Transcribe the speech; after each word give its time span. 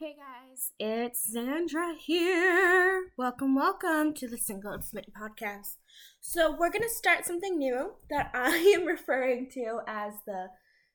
Hey 0.00 0.16
guys, 0.16 0.72
it's 0.78 1.30
Xandra 1.36 1.94
here. 1.94 3.10
Welcome, 3.18 3.54
welcome 3.54 4.14
to 4.14 4.26
the 4.28 4.38
Single 4.38 4.72
and 4.72 4.82
Smitten 4.82 5.12
podcast. 5.12 5.76
So, 6.22 6.52
we're 6.52 6.70
going 6.70 6.84
to 6.84 6.88
start 6.88 7.26
something 7.26 7.58
new 7.58 7.92
that 8.08 8.30
I 8.34 8.56
am 8.74 8.86
referring 8.86 9.50
to 9.50 9.80
as 9.86 10.14
the 10.24 10.46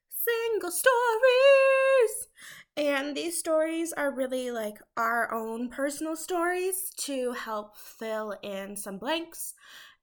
single 0.09 0.71
stories. 0.71 2.29
And 2.75 3.15
these 3.15 3.37
stories 3.37 3.93
are 3.93 4.09
really 4.09 4.49
like 4.49 4.79
our 4.97 5.31
own 5.31 5.69
personal 5.69 6.15
stories 6.15 6.91
to 7.01 7.33
help 7.33 7.77
fill 7.77 8.35
in 8.41 8.75
some 8.75 8.97
blanks. 8.97 9.53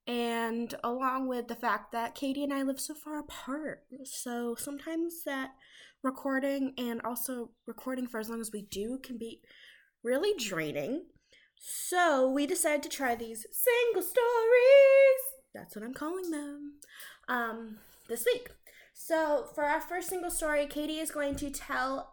And 0.06 0.72
along 0.84 1.26
with 1.26 1.48
the 1.48 1.56
fact 1.56 1.90
that 1.90 2.14
Katie 2.14 2.44
and 2.44 2.54
I 2.54 2.62
live 2.62 2.78
so 2.78 2.94
far 2.94 3.18
apart. 3.18 3.82
So, 4.04 4.54
sometimes 4.54 5.24
that 5.24 5.54
recording 6.02 6.74
and 6.76 7.00
also 7.04 7.50
recording 7.66 8.06
for 8.06 8.18
as 8.18 8.28
long 8.28 8.40
as 8.40 8.50
we 8.52 8.62
do 8.62 8.98
can 9.02 9.18
be 9.18 9.40
really 10.02 10.34
draining. 10.38 11.04
So 11.56 12.28
we 12.28 12.46
decided 12.46 12.82
to 12.82 12.88
try 12.88 13.14
these 13.14 13.46
single 13.52 14.02
stories. 14.02 15.22
That's 15.54 15.76
what 15.76 15.84
I'm 15.84 15.94
calling 15.94 16.30
them. 16.30 16.74
Um, 17.28 17.78
this 18.08 18.24
week. 18.24 18.48
So 18.94 19.46
for 19.54 19.64
our 19.64 19.80
first 19.80 20.08
single 20.08 20.30
story, 20.30 20.66
Katie 20.66 20.98
is 20.98 21.10
going 21.10 21.36
to 21.36 21.50
tell 21.50 22.12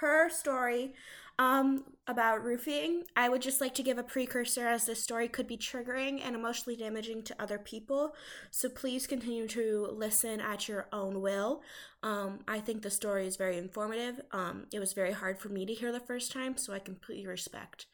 her 0.00 0.30
story 0.30 0.94
um, 1.38 1.84
about 2.06 2.44
roofing, 2.44 3.04
I 3.16 3.28
would 3.28 3.42
just 3.42 3.60
like 3.60 3.74
to 3.74 3.82
give 3.82 3.98
a 3.98 4.02
precursor 4.02 4.66
as 4.66 4.86
this 4.86 5.02
story 5.02 5.26
could 5.26 5.48
be 5.48 5.56
triggering 5.56 6.20
and 6.24 6.36
emotionally 6.36 6.76
damaging 6.76 7.22
to 7.24 7.42
other 7.42 7.58
people. 7.58 8.14
So 8.50 8.68
please 8.68 9.06
continue 9.06 9.48
to 9.48 9.88
listen 9.92 10.40
at 10.40 10.68
your 10.68 10.86
own 10.92 11.20
will. 11.20 11.62
Um, 12.02 12.40
I 12.46 12.60
think 12.60 12.82
the 12.82 12.90
story 12.90 13.26
is 13.26 13.36
very 13.36 13.58
informative. 13.58 14.20
Um, 14.32 14.66
it 14.72 14.78
was 14.78 14.92
very 14.92 15.12
hard 15.12 15.38
for 15.38 15.48
me 15.48 15.66
to 15.66 15.74
hear 15.74 15.90
the 15.90 16.00
first 16.00 16.30
time, 16.30 16.56
so 16.56 16.72
I 16.72 16.78
completely 16.78 17.26
respect 17.26 17.86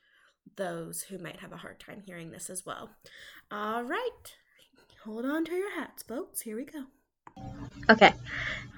those 0.56 1.02
who 1.02 1.18
might 1.18 1.40
have 1.40 1.52
a 1.52 1.58
hard 1.58 1.78
time 1.80 2.02
hearing 2.04 2.30
this 2.30 2.50
as 2.50 2.66
well. 2.66 2.90
All 3.50 3.84
right, 3.84 4.34
hold 5.04 5.24
on 5.24 5.44
to 5.46 5.52
your 5.52 5.74
hats, 5.76 6.02
folks. 6.02 6.42
Here 6.42 6.56
we 6.56 6.64
go. 6.64 6.84
Okay, 7.88 8.12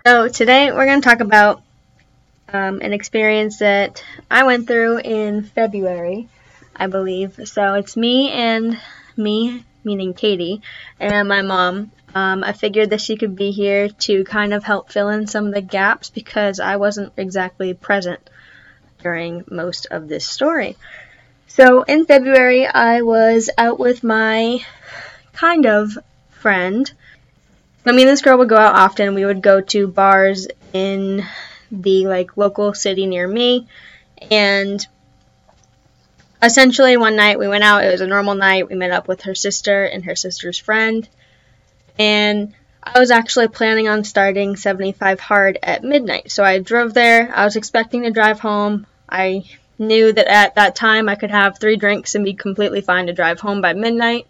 so 0.07 0.29
today 0.29 0.71
we're 0.71 0.87
going 0.87 1.01
to 1.01 1.09
talk 1.09 1.21
about 1.21 1.63
um, 2.48 2.81
an 2.81 2.93
experience 2.93 3.59
that 3.59 4.05
I 4.31 4.45
went 4.45 4.67
through 4.67 4.98
in 4.98 5.43
February, 5.43 6.29
I 6.75 6.87
believe. 6.87 7.41
So 7.45 7.75
it's 7.75 7.97
me 7.97 8.31
and 8.31 8.79
me, 9.17 9.65
meaning 9.85 10.15
Katie, 10.15 10.63
and 11.01 11.29
my 11.29 11.43
mom. 11.43 11.91
Um, 12.15 12.45
I 12.45 12.53
figured 12.53 12.91
that 12.91 13.01
she 13.01 13.17
could 13.17 13.37
be 13.37 13.53
here 13.53 13.89
to 13.89 14.25
kind 14.25 14.53
of 14.53 14.65
help 14.65 14.93
fill 14.93 15.09
in 15.09 15.27
some 15.27 15.47
of 15.47 15.55
the 15.55 15.63
gaps 15.63 16.11
because 16.11 16.61
I 16.61 16.77
wasn't 16.77 17.15
exactly 17.17 17.73
present 17.73 18.20
during 19.03 19.45
most 19.51 19.87
of 19.91 20.09
this 20.09 20.27
story. 20.27 20.77
So 21.48 21.83
in 21.83 22.05
February, 22.07 22.67
I 22.67 23.03
was 23.03 23.51
out 23.57 23.79
with 23.79 24.05
my 24.05 24.65
kind 25.33 25.67
of 25.67 25.98
friend. 26.31 26.91
I 27.85 27.93
mean, 27.93 28.07
this 28.07 28.23
girl 28.23 28.39
would 28.39 28.48
go 28.48 28.57
out 28.57 28.75
often. 28.75 29.15
We 29.15 29.25
would 29.25 29.43
go 29.43 29.61
to 29.61 29.87
bars 29.87 30.48
in 30.73 31.25
the 31.73 32.06
like 32.06 32.37
local 32.37 32.75
city 32.75 33.06
near 33.06 33.27
me. 33.27 33.67
And 34.31 34.87
essentially 36.42 36.97
one 36.97 37.17
night 37.17 37.39
we 37.39 37.48
went 37.48 37.64
out 37.64 37.84
it 37.84 37.91
was 37.91 38.01
a 38.01 38.06
normal 38.06 38.34
night 38.34 38.69
we 38.69 38.75
met 38.75 38.91
up 38.91 39.09
with 39.09 39.23
her 39.23 39.34
sister 39.34 39.84
and 39.84 40.05
her 40.05 40.14
sister's 40.14 40.59
friend. 40.59 41.09
And 41.98 42.55
I 42.83 42.98
was 42.98 43.11
actually 43.11 43.48
planning 43.48 43.89
on 43.89 44.05
starting 44.05 44.56
75 44.56 45.20
hard 45.20 45.59
at 45.62 45.83
midnight. 45.83 46.31
So 46.31 46.45
I 46.45 46.59
drove 46.59 46.95
there 46.95 47.34
I 47.34 47.45
was 47.45 47.56
expecting 47.56 48.03
to 48.03 48.11
drive 48.11 48.39
home. 48.39 48.86
I 49.09 49.45
knew 49.79 50.12
that 50.12 50.27
at 50.29 50.55
that 50.57 50.77
time 50.77 51.09
I 51.09 51.14
could 51.14 51.31
have 51.31 51.59
three 51.59 51.77
drinks 51.77 52.14
and 52.14 52.25
be 52.25 52.34
completely 52.34 52.83
fine 52.83 53.07
to 53.07 53.12
drive 53.12 53.41
home 53.41 53.61
by 53.61 53.73
midnight 53.73 54.27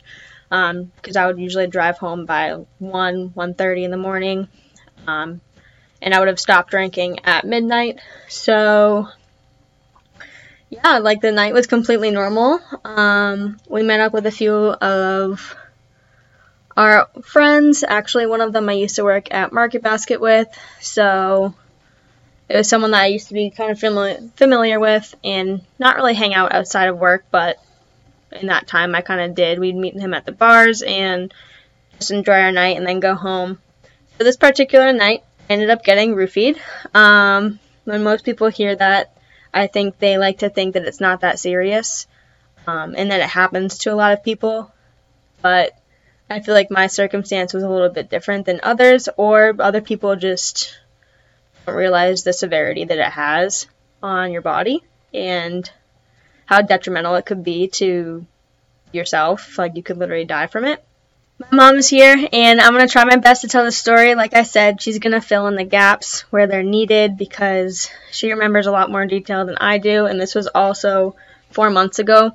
because 0.48 1.16
um, 1.16 1.22
I 1.22 1.27
would 1.27 1.40
usually 1.40 1.66
drive 1.66 1.98
home 1.98 2.27
by 2.27 2.52
1 2.78 3.30
1.30 3.30 3.84
in 3.84 3.90
the 3.90 3.96
morning. 3.96 4.48
Um, 5.06 5.40
and 6.02 6.13
I 6.13 6.18
would 6.18 6.29
have 6.29 6.40
stopped 6.40 6.70
drinking 6.70 7.20
at 7.24 7.46
midnight. 7.46 8.01
So, 8.29 9.08
yeah, 10.68 10.98
like 10.98 11.20
the 11.20 11.30
night 11.30 11.55
was 11.55 11.68
completely 11.68 12.11
normal. 12.11 12.61
Um, 12.85 13.58
we 13.68 13.83
met 13.83 14.01
up 14.01 14.12
with 14.12 14.27
a 14.27 14.33
few 14.33 14.52
of 14.52 15.55
our 16.77 17.08
friends. 17.23 17.85
Actually, 17.86 18.27
one 18.27 18.41
of 18.41 18.52
them 18.52 18.68
I 18.68 18.73
used 18.73 18.96
to 18.96 19.05
work 19.05 19.33
at 19.33 19.52
Market 19.52 19.83
Basket 19.83 20.20
with, 20.20 20.48
so 20.80 21.55
it 22.48 22.57
was 22.57 22.68
someone 22.68 22.91
that 22.91 23.02
I 23.02 23.07
used 23.07 23.29
to 23.29 23.35
be 23.35 23.51
kind 23.51 23.70
of 23.70 23.79
familiar 23.79 24.20
familiar 24.36 24.80
with 24.80 25.14
and 25.23 25.62
not 25.79 25.96
really 25.96 26.14
hang 26.14 26.35
out 26.35 26.52
outside 26.52 26.89
of 26.89 26.98
work, 26.98 27.24
but 27.30 27.62
in 28.33 28.48
that 28.48 28.67
time 28.67 28.95
I 28.96 29.02
kind 29.02 29.20
of 29.20 29.36
did. 29.36 29.61
We'd 29.61 29.77
meet 29.77 29.96
him 29.96 30.14
at 30.14 30.27
the 30.27 30.33
bars 30.33 30.83
and 30.83 31.33
just 31.98 32.11
enjoy 32.11 32.41
our 32.41 32.52
night 32.52 32.77
and 32.77 32.86
then 32.86 32.98
go 32.98 33.14
home. 33.14 33.61
So 34.18 34.24
this 34.24 34.36
particular 34.36 34.92
night, 34.92 35.23
ended 35.52 35.70
up 35.70 35.85
getting 35.85 36.14
roofied. 36.14 36.58
Um, 36.95 37.58
when 37.85 38.02
most 38.02 38.24
people 38.24 38.48
hear 38.48 38.74
that, 38.77 39.17
I 39.52 39.67
think 39.67 39.98
they 39.98 40.18
like 40.18 40.39
to 40.39 40.51
think 40.51 40.74
that 40.74 40.85
it's 40.85 41.01
not 41.01 41.20
that 41.20 41.39
serious 41.39 42.07
um, 42.67 42.95
and 42.96 43.11
that 43.11 43.20
it 43.20 43.29
happens 43.29 43.79
to 43.79 43.92
a 43.92 43.96
lot 43.96 44.12
of 44.12 44.24
people. 44.24 44.73
But 45.41 45.73
I 46.30 46.41
feel 46.41 46.55
like 46.55 46.70
my 46.70 46.86
circumstance 46.86 47.52
was 47.52 47.62
a 47.62 47.68
little 47.68 47.89
bit 47.89 48.11
different 48.11 48.46
than 48.46 48.61
others, 48.62 49.08
or 49.17 49.55
other 49.58 49.80
people 49.80 50.17
just 50.17 50.79
don't 51.67 51.77
realize 51.77 52.23
the 52.23 52.33
severity 52.33 52.85
that 52.85 52.98
it 52.98 53.12
has 53.12 53.67
on 54.02 54.33
your 54.33 54.42
body 54.42 54.83
and 55.12 55.70
how 56.46 56.62
detrimental 56.62 57.17
it 57.17 57.27
could 57.27 57.45
be 57.45 57.68
to 57.68 58.27
yourself. 58.92 59.58
Like 59.58 59.77
you 59.77 59.83
could 59.83 59.98
literally 59.98 60.24
die 60.24 60.46
from 60.46 60.64
it. 60.64 60.85
My 61.51 61.57
mom 61.57 61.77
is 61.77 61.89
here, 61.89 62.29
and 62.33 62.61
I'm 62.61 62.73
going 62.73 62.86
to 62.86 62.92
try 62.92 63.05
my 63.05 63.17
best 63.17 63.41
to 63.42 63.48
tell 63.48 63.64
the 63.64 63.73
story. 63.73 64.14
Like 64.14 64.35
I 64.35 64.42
said, 64.42 64.80
she's 64.80 64.98
going 64.98 65.13
to 65.13 65.20
fill 65.20 65.47
in 65.48 65.57
the 65.57 65.64
gaps 65.64 66.20
where 66.30 66.47
they're 66.47 66.63
needed 66.63 67.17
because 67.17 67.91
she 68.11 68.33
remembers 68.33 68.67
a 68.67 68.73
lot 68.73 68.91
more 68.91 69.07
detail 69.07 69.45
than 69.45 69.57
I 69.57 69.79
do, 69.79 70.07
and 70.07 70.20
this 70.20 70.35
was 70.35 70.47
also 70.47 71.17
four 71.51 71.70
months 71.70 71.98
ago. 71.98 72.33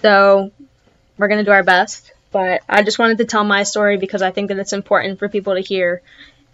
So 0.00 0.52
we're 1.18 1.28
going 1.28 1.44
to 1.44 1.44
do 1.44 1.52
our 1.52 1.62
best. 1.62 2.12
But 2.32 2.62
I 2.68 2.82
just 2.82 2.98
wanted 2.98 3.18
to 3.18 3.24
tell 3.24 3.44
my 3.44 3.62
story 3.62 3.98
because 3.98 4.22
I 4.22 4.30
think 4.30 4.48
that 4.48 4.58
it's 4.58 4.72
important 4.72 5.18
for 5.18 5.28
people 5.28 5.54
to 5.54 5.60
hear. 5.60 6.02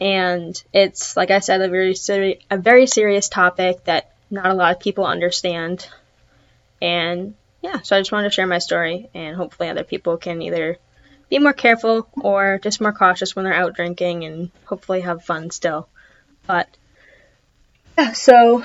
And 0.00 0.60
it's, 0.72 1.16
like 1.16 1.30
I 1.30 1.40
said, 1.40 1.60
a 1.60 1.68
very, 1.68 1.94
seri- 1.94 2.40
a 2.50 2.56
very 2.56 2.86
serious 2.86 3.28
topic 3.28 3.84
that 3.84 4.12
not 4.30 4.46
a 4.46 4.54
lot 4.54 4.74
of 4.74 4.80
people 4.80 5.04
understand. 5.04 5.86
And 6.80 7.34
yeah, 7.62 7.80
so 7.82 7.96
I 7.96 8.00
just 8.00 8.12
wanted 8.12 8.28
to 8.28 8.34
share 8.34 8.46
my 8.46 8.58
story, 8.58 9.08
and 9.14 9.36
hopefully 9.36 9.68
other 9.68 9.84
people 9.84 10.16
can 10.16 10.42
either 10.42 10.78
be 11.32 11.38
more 11.38 11.54
careful 11.54 12.06
or 12.20 12.60
just 12.62 12.78
more 12.78 12.92
cautious 12.92 13.34
when 13.34 13.46
they're 13.46 13.54
out 13.54 13.74
drinking 13.74 14.24
and 14.24 14.50
hopefully 14.66 15.00
have 15.00 15.24
fun 15.24 15.50
still. 15.50 15.88
But 16.46 16.68
yeah, 17.96 18.12
so 18.12 18.62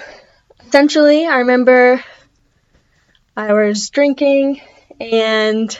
essentially, 0.65 1.25
I 1.25 1.37
remember 1.37 2.03
I 3.37 3.53
was 3.53 3.89
drinking 3.89 4.59
and 4.99 5.79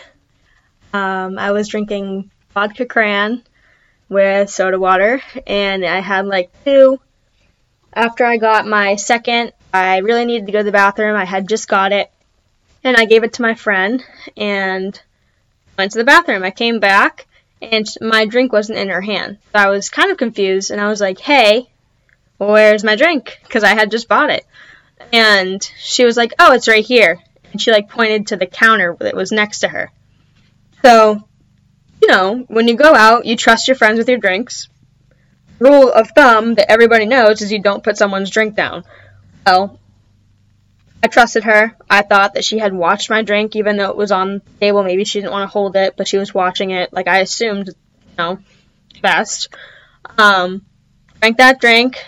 um, 0.94 1.38
I 1.38 1.52
was 1.52 1.68
drinking 1.68 2.32
vodka 2.54 2.86
cran 2.86 3.44
with 4.08 4.50
soda 4.50 4.80
water, 4.80 5.22
and 5.46 5.86
I 5.86 6.00
had 6.00 6.26
like 6.26 6.52
two. 6.64 7.02
After 7.92 8.24
I 8.24 8.38
got 8.38 8.66
my 8.66 8.96
second, 8.96 9.52
I 9.74 9.98
really 9.98 10.24
needed 10.24 10.46
to 10.46 10.54
go 10.54 10.60
to 10.60 10.64
the 10.64 10.72
bathroom. 10.72 11.18
I 11.18 11.26
had 11.26 11.50
just 11.50 11.68
got 11.68 11.92
it, 11.92 12.10
and 12.86 12.96
I 12.96 13.04
gave 13.04 13.26
it 13.26 13.34
to 13.34 13.42
my 13.42 13.56
friend, 13.56 14.02
and 14.38 14.98
went 15.78 15.92
to 15.92 16.00
the 16.00 16.04
bathroom. 16.04 16.44
I 16.44 16.52
came 16.52 16.80
back 16.80 17.28
and 17.62 17.88
my 18.02 18.26
drink 18.26 18.52
wasn't 18.52 18.80
in 18.80 18.90
her 18.90 19.02
hand. 19.02 19.38
So 19.52 19.60
I 19.60 19.70
was 19.70 19.90
kind 19.90 20.12
of 20.12 20.18
confused 20.18 20.72
and 20.72 20.82
I 20.82 20.88
was 20.88 21.02
like, 21.02 21.20
hey, 21.20 21.70
where's 22.38 22.84
my 22.84 22.96
drink? 22.96 23.40
Because 23.44 23.64
I 23.64 23.76
had 23.76 23.92
just 23.92 24.08
bought 24.08 24.30
it. 24.30 24.46
And 25.14 25.64
she 25.80 26.06
was 26.06 26.18
like, 26.18 26.34
oh, 26.40 26.54
it's 26.54 26.68
right 26.68 26.86
here. 26.86 27.20
And 27.52 27.62
she 27.62 27.72
like 27.72 27.90
pointed 27.90 28.28
to 28.28 28.36
the 28.36 28.46
counter 28.46 28.96
that 29.00 29.16
was 29.16 29.32
next 29.32 29.60
to 29.60 29.68
her. 29.68 29.92
So, 30.84 31.28
you 32.02 32.08
know, 32.08 32.46
when 32.48 32.68
you 32.68 32.76
go 32.76 32.94
out, 32.94 33.26
you 33.26 33.36
trust 33.36 33.68
your 33.68 33.76
friends 33.76 33.98
with 33.98 34.10
your 34.10 34.18
drinks. 34.18 34.70
Rule 35.60 35.92
of 35.92 36.12
thumb 36.12 36.56
that 36.56 36.72
everybody 36.72 37.06
knows 37.06 37.42
is 37.42 37.52
you 37.52 37.62
don't 37.62 37.84
put 37.84 37.98
someone's 37.98 38.30
drink 38.30 38.56
down. 38.56 38.84
Well, 39.46 39.80
I 41.04 41.08
trusted 41.08 41.44
her. 41.44 41.76
I 41.90 42.02
thought 42.02 42.34
that 42.34 42.44
she 42.44 42.58
had 42.58 42.74
watched 42.74 43.10
my 43.10 43.22
drink, 43.22 43.56
even 43.56 43.78
though 43.78 43.90
it 43.90 43.98
was 43.98 44.12
on 44.12 44.36
the 44.40 44.60
table. 44.60 44.84
Maybe 44.84 45.04
she 45.04 45.20
didn't 45.20 45.32
want 45.32 45.48
to 45.48 45.54
hold 45.54 45.76
it, 45.76 45.96
but 45.96 46.08
she 46.08 46.18
was 46.18 46.34
watching 46.34 46.72
it. 46.72 46.92
Like 46.92 47.08
I 47.08 47.20
assumed, 47.20 47.68
you 47.68 47.76
know, 48.18 48.40
best. 49.02 49.50
Um, 50.18 50.66
drank 51.20 51.38
that 51.38 51.60
drink. 51.60 52.04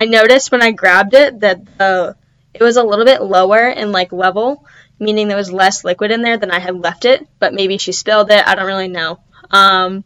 I 0.00 0.04
noticed 0.04 0.52
when 0.52 0.62
I 0.62 0.72
grabbed 0.72 1.14
it 1.14 1.40
that 1.40 1.78
the 1.78 2.16
it 2.52 2.62
was 2.62 2.76
a 2.76 2.82
little 2.84 3.04
bit 3.04 3.22
lower 3.22 3.68
in 3.68 3.92
like 3.92 4.12
level, 4.12 4.64
meaning 4.98 5.26
there 5.26 5.36
was 5.36 5.52
less 5.52 5.82
liquid 5.82 6.10
in 6.10 6.22
there 6.22 6.36
than 6.36 6.50
I 6.50 6.60
had 6.60 6.76
left 6.76 7.04
it. 7.04 7.26
But 7.38 7.54
maybe 7.54 7.78
she 7.78 7.92
spilled 7.92 8.30
it. 8.30 8.46
I 8.46 8.54
don't 8.54 8.66
really 8.66 8.88
know. 8.88 9.20
Um, 9.50 10.04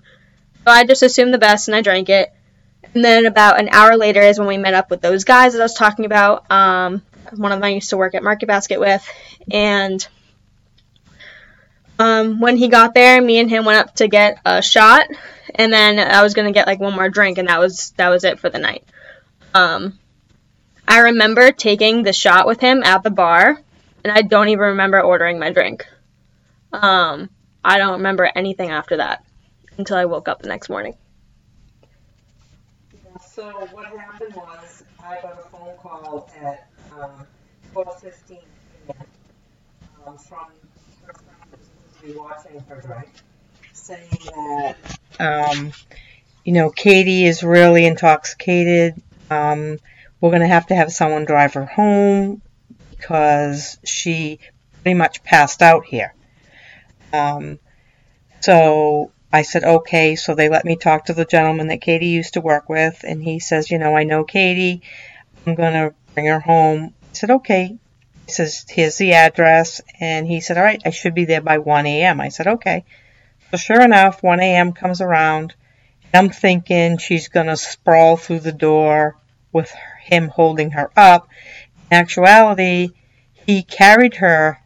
so 0.65 0.73
I 0.73 0.85
just 0.85 1.03
assumed 1.03 1.35
the 1.35 1.39
best 1.39 1.69
and 1.69 1.75
I 1.75 1.83
drank 1.83 2.09
it. 2.09 2.33
And 2.95 3.05
then 3.05 3.27
about 3.27 3.61
an 3.61 3.69
hour 3.71 3.97
later 3.97 4.21
is 4.21 4.39
when 4.39 4.49
we 4.49 4.57
met 4.57 4.75
up 4.75 4.91
with 4.91 5.01
those 5.01 5.25
guys 5.25 5.53
that 5.53 5.61
I 5.61 5.65
was 5.65 5.75
talking 5.75 6.05
about. 6.05 6.51
Um, 6.51 7.03
one 7.37 7.53
of 7.53 7.59
them 7.59 7.65
I 7.65 7.71
used 7.71 7.91
to 7.91 7.97
work 7.97 8.15
at 8.15 8.23
Market 8.23 8.47
Basket 8.47 8.81
with, 8.81 9.07
and 9.51 10.07
um, 11.99 12.41
when 12.41 12.57
he 12.57 12.69
got 12.69 12.95
there, 12.95 13.21
me 13.21 13.39
and 13.39 13.51
him 13.51 13.65
went 13.65 13.79
up 13.79 13.95
to 13.97 14.09
get 14.09 14.41
a 14.45 14.63
shot, 14.63 15.07
and 15.55 15.73
then 15.73 15.99
I 15.99 16.23
was 16.23 16.35
gonna 16.35 16.53
get 16.53 16.67
like 16.67 16.81
one 16.81 16.95
more 16.95 17.09
drink, 17.09 17.39
and 17.39 17.49
that 17.49 17.59
was 17.59 17.91
that 17.97 18.09
was 18.09 18.25
it 18.25 18.39
for 18.39 18.51
the 18.51 18.59
night. 18.59 18.85
Um, 19.55 19.99
I 20.87 21.01
remember 21.01 21.53
taking 21.53 22.03
the 22.03 22.13
shot 22.13 22.47
with 22.47 22.61
him 22.61 22.83
at 22.83 23.03
the 23.03 23.11
bar, 23.11 23.61
and 24.05 24.13
I 24.13 24.23
don't 24.23 24.49
even 24.49 24.69
remember 24.69 25.01
ordering 25.01 25.39
my 25.39 25.51
drink. 25.51 25.87
Um, 26.73 27.31
I 27.65 27.79
don't 27.79 27.95
remember 27.95 28.31
anything 28.35 28.71
after 28.71 28.99
that 28.99 29.25
until 29.77 29.97
I 29.97 30.05
woke 30.05 30.29
up 30.29 30.41
the 30.41 30.49
next 30.49 30.69
morning. 30.69 30.95
So 33.21 33.51
what 33.73 33.87
happened 33.87 34.35
was 34.35 34.85
I 35.03 35.21
got 35.21 35.39
a 35.39 35.49
phone 35.49 35.77
call 35.77 36.31
at 36.41 36.69
um, 36.99 37.27
12:15 37.79 38.11
p.m. 38.29 38.97
Um, 40.05 40.19
from 40.19 40.39
her 41.07 41.13
friend 41.13 41.59
who's 42.03 42.13
to 42.13 42.19
watching 42.19 42.59
her 42.69 43.05
saying 43.73 44.09
that 44.35 44.77
um, 45.21 45.73
you 46.45 46.55
know 46.55 46.71
Katie 46.71 47.25
is 47.25 47.45
really 47.45 47.87
intoxicated. 47.87 49.01
Um, 49.31 49.79
we're 50.21 50.33
gonna 50.33 50.49
have 50.49 50.67
to 50.69 50.75
have 50.75 50.91
someone 50.91 51.25
drive 51.25 51.55
her 51.55 51.67
home 51.67 52.43
because 52.91 53.79
she 53.85 54.41
pretty 54.83 54.99
much 54.99 55.23
passed 55.23 55.63
out 55.63 55.85
here. 55.85 56.17
Um, 57.13 57.61
so 58.41 59.13
I 59.33 59.43
said, 59.43 59.63
okay. 59.63 60.17
So 60.17 60.35
they 60.35 60.49
let 60.49 60.65
me 60.65 60.75
talk 60.75 61.05
to 61.05 61.13
the 61.13 61.25
gentleman 61.25 61.69
that 61.69 61.81
Katie 61.81 62.07
used 62.07 62.35
to 62.35 62.41
work 62.41 62.69
with, 62.69 63.05
and 63.07 63.23
he 63.23 63.39
says, 63.39 63.71
you 63.71 63.79
know, 63.79 63.97
I 63.97 64.03
know 64.03 64.25
Katie. 64.25 64.83
I'm 65.47 65.55
going 65.55 65.75
to 65.75 65.95
bring 66.15 66.27
her 66.27 66.41
home. 66.41 66.95
I 67.11 67.15
said, 67.15 67.31
okay. 67.31 67.79
He 68.27 68.33
says, 68.33 68.65
here's 68.69 68.97
the 68.97 69.15
address. 69.15 69.81
And 70.01 70.27
he 70.27 70.41
said, 70.41 70.59
all 70.59 70.65
right, 70.65 70.83
I 70.85 70.91
should 70.91 71.15
be 71.15 71.25
there 71.25 71.41
by 71.41 71.59
1 71.59 71.87
a.m. 71.87 72.21
I 72.21 72.29
said, 72.29 72.47
okay. 72.47 72.85
So 73.51 73.57
sure 73.57 73.81
enough, 73.81 74.23
1 74.23 74.41
a.m. 74.41 74.73
comes 74.73 75.01
around. 75.01 75.55
And 76.13 76.27
I'm 76.27 76.31
thinking 76.31 76.99
she's 76.99 77.29
going 77.29 77.47
to 77.47 77.57
sprawl 77.57 78.17
through 78.17 78.41
the 78.41 78.53
door 78.53 79.17
with 79.53 79.73
him 80.03 80.29
holding 80.29 80.73
her 80.73 80.91
up. 80.97 81.29
In 81.91 81.97
actuality, 81.97 82.91
he 83.47 83.63
carried 83.63 84.17
her 84.17 84.61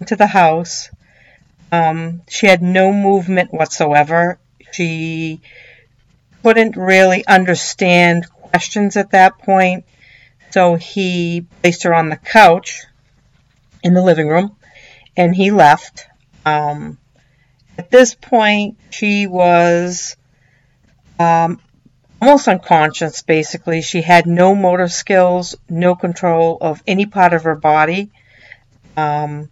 into 0.00 0.16
the 0.16 0.26
house 0.26 0.90
um, 1.72 2.22
she 2.28 2.46
had 2.46 2.62
no 2.62 2.92
movement 2.92 3.52
whatsoever. 3.52 4.38
She 4.72 5.40
couldn't 6.42 6.76
really 6.76 7.26
understand 7.26 8.28
questions 8.30 8.96
at 8.96 9.10
that 9.10 9.38
point. 9.38 9.84
So 10.50 10.74
he 10.74 11.46
placed 11.62 11.84
her 11.84 11.94
on 11.94 12.08
the 12.08 12.16
couch 12.16 12.84
in 13.82 13.94
the 13.94 14.02
living 14.02 14.28
room 14.28 14.56
and 15.16 15.34
he 15.34 15.50
left. 15.50 16.06
Um, 16.44 16.98
at 17.78 17.90
this 17.90 18.14
point, 18.14 18.78
she 18.90 19.26
was 19.26 20.16
um, 21.18 21.60
almost 22.20 22.48
unconscious, 22.48 23.22
basically. 23.22 23.82
She 23.82 24.02
had 24.02 24.26
no 24.26 24.54
motor 24.54 24.88
skills, 24.88 25.56
no 25.68 25.94
control 25.94 26.58
of 26.60 26.82
any 26.86 27.06
part 27.06 27.32
of 27.32 27.44
her 27.44 27.56
body. 27.56 28.10
Um, 28.96 29.50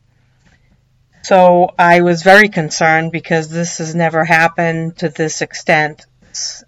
so 1.23 1.71
I 1.79 2.01
was 2.01 2.23
very 2.23 2.49
concerned 2.49 3.13
because 3.13 3.49
this 3.49 3.79
has 3.79 3.95
never 3.95 4.25
happened 4.25 4.99
to 4.99 5.09
this 5.09 5.43
extent. 5.43 6.07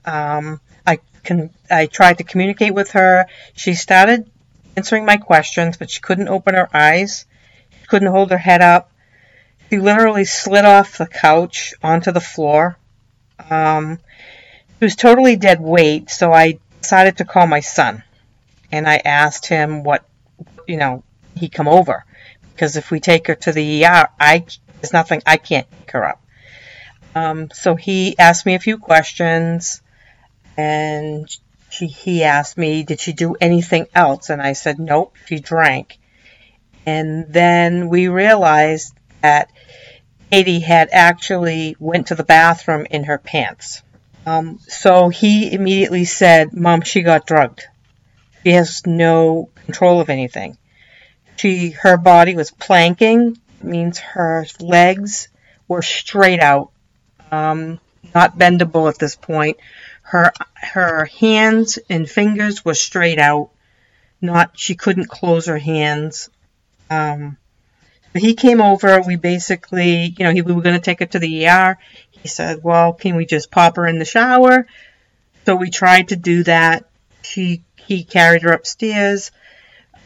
Um, 0.05 0.61
I 1.29 1.51
I 1.71 1.87
tried 1.87 2.19
to 2.19 2.25
communicate 2.25 2.75
with 2.75 2.93
her. 2.93 3.27
She 3.55 3.75
started 3.75 4.31
answering 4.77 5.05
my 5.05 5.17
questions, 5.17 5.77
but 5.77 5.91
she 5.91 6.01
couldn't 6.01 6.29
open 6.29 6.55
her 6.55 6.69
eyes. 6.75 7.27
She 7.81 7.87
couldn't 7.87 8.13
hold 8.13 8.31
her 8.31 8.39
head 8.39 8.63
up. 8.63 8.93
She 9.69 9.79
literally 9.79 10.25
slid 10.25 10.65
off 10.65 10.99
the 10.99 11.07
couch 11.07 11.75
onto 11.83 12.13
the 12.13 12.21
floor. 12.21 12.77
Um, 13.49 13.99
she 14.79 14.85
was 14.85 14.97
totally 14.97 15.37
dead 15.37 15.61
weight, 15.61 16.11
so 16.11 16.33
I 16.33 16.59
decided 16.81 17.19
to 17.19 17.25
call 17.25 17.47
my 17.47 17.61
son, 17.61 18.03
and 18.73 18.89
I 18.89 18.97
asked 19.05 19.47
him 19.47 19.85
what, 19.85 20.05
you 20.67 20.77
know, 20.77 21.05
he 21.37 21.49
come 21.49 21.69
over 21.69 22.05
because 22.53 22.77
if 22.77 22.91
we 22.91 23.01
take 23.01 23.27
her 23.29 23.35
to 23.35 23.53
the 23.53 23.85
ER, 23.85 24.09
I 24.19 24.45
there's 24.81 24.93
nothing 24.93 25.23
I 25.25 25.37
can't 25.37 25.71
pick 25.71 25.91
her 25.93 26.05
up. 26.05 26.23
Um, 27.15 27.51
so 27.53 27.75
he 27.75 28.19
asked 28.19 28.47
me 28.47 28.55
a 28.55 28.59
few 28.61 28.79
questions, 28.79 29.83
and 30.57 31.29
she, 31.71 31.87
he 31.87 32.25
asked 32.25 32.59
me, 32.59 32.83
did 32.83 33.01
she 33.01 33.13
do 33.13 33.37
anything 33.41 33.87
else? 33.95 34.31
And 34.31 34.43
I 34.43 34.53
said, 34.53 34.79
nope, 34.79 35.17
she 35.27 35.39
drank. 35.39 35.99
And 36.87 37.33
then 37.33 37.89
we 37.89 38.09
realized 38.09 38.95
that 39.23 39.51
Katie 40.31 40.61
had 40.61 40.89
actually 40.93 41.77
went 41.79 42.09
to 42.09 42.15
the 42.15 42.25
bathroom 42.25 42.87
in 42.91 43.05
her 43.05 43.19
pants. 43.19 43.83
Um, 44.27 44.59
so 44.67 45.09
he 45.09 45.53
immediately 45.53 46.05
said, 46.05 46.53
Mom, 46.53 46.83
she 46.83 47.03
got 47.03 47.27
drugged. 47.27 47.65
She 48.43 48.53
has 48.53 48.87
no 48.87 49.51
control 49.65 50.01
of 50.01 50.11
anything. 50.11 50.57
She, 51.37 51.71
her 51.71 51.97
body 51.97 52.37
was 52.37 52.51
planking, 52.51 53.39
means 53.63 53.99
her 53.99 54.47
legs 54.61 55.29
were 55.69 55.83
straight 55.83 56.41
out, 56.41 56.71
um, 57.31 57.81
not 58.15 58.39
bendable 58.39 58.89
at 58.89 58.99
this 58.99 59.17
point. 59.17 59.59
Her, 60.11 60.33
her 60.55 61.05
hands 61.05 61.79
and 61.89 62.11
fingers 62.11 62.65
were 62.65 62.75
straight 62.75 63.21
out, 63.21 63.51
not, 64.21 64.59
she 64.59 64.75
couldn't 64.75 65.09
close 65.09 65.47
her 65.47 65.59
hands. 65.59 66.31
Um, 66.91 67.37
he 68.15 68.35
came 68.35 68.61
over. 68.61 69.01
We 69.01 69.15
basically, 69.15 70.15
you 70.19 70.25
know, 70.25 70.33
he, 70.33 70.43
we 70.43 70.53
were 70.53 70.63
going 70.63 70.75
to 70.75 70.83
take 70.83 70.99
her 70.99 71.07
to 71.07 71.21
the 71.21 71.47
ER. 71.47 71.79
He 72.11 72.27
said, 72.27 72.65
well, 72.65 72.93
can 72.93 73.15
we 73.15 73.25
just 73.25 73.53
pop 73.53 73.77
her 73.77 73.87
in 73.87 74.01
the 74.01 74.05
shower? 74.05 74.67
So 75.47 75.55
we 75.55 75.71
tried 75.71 76.09
to 76.09 76.17
do 76.17 76.43
that. 76.43 76.87
She, 77.23 77.63
he 77.87 78.03
carried 78.03 78.43
her 78.43 78.53
upstairs. 78.53 79.31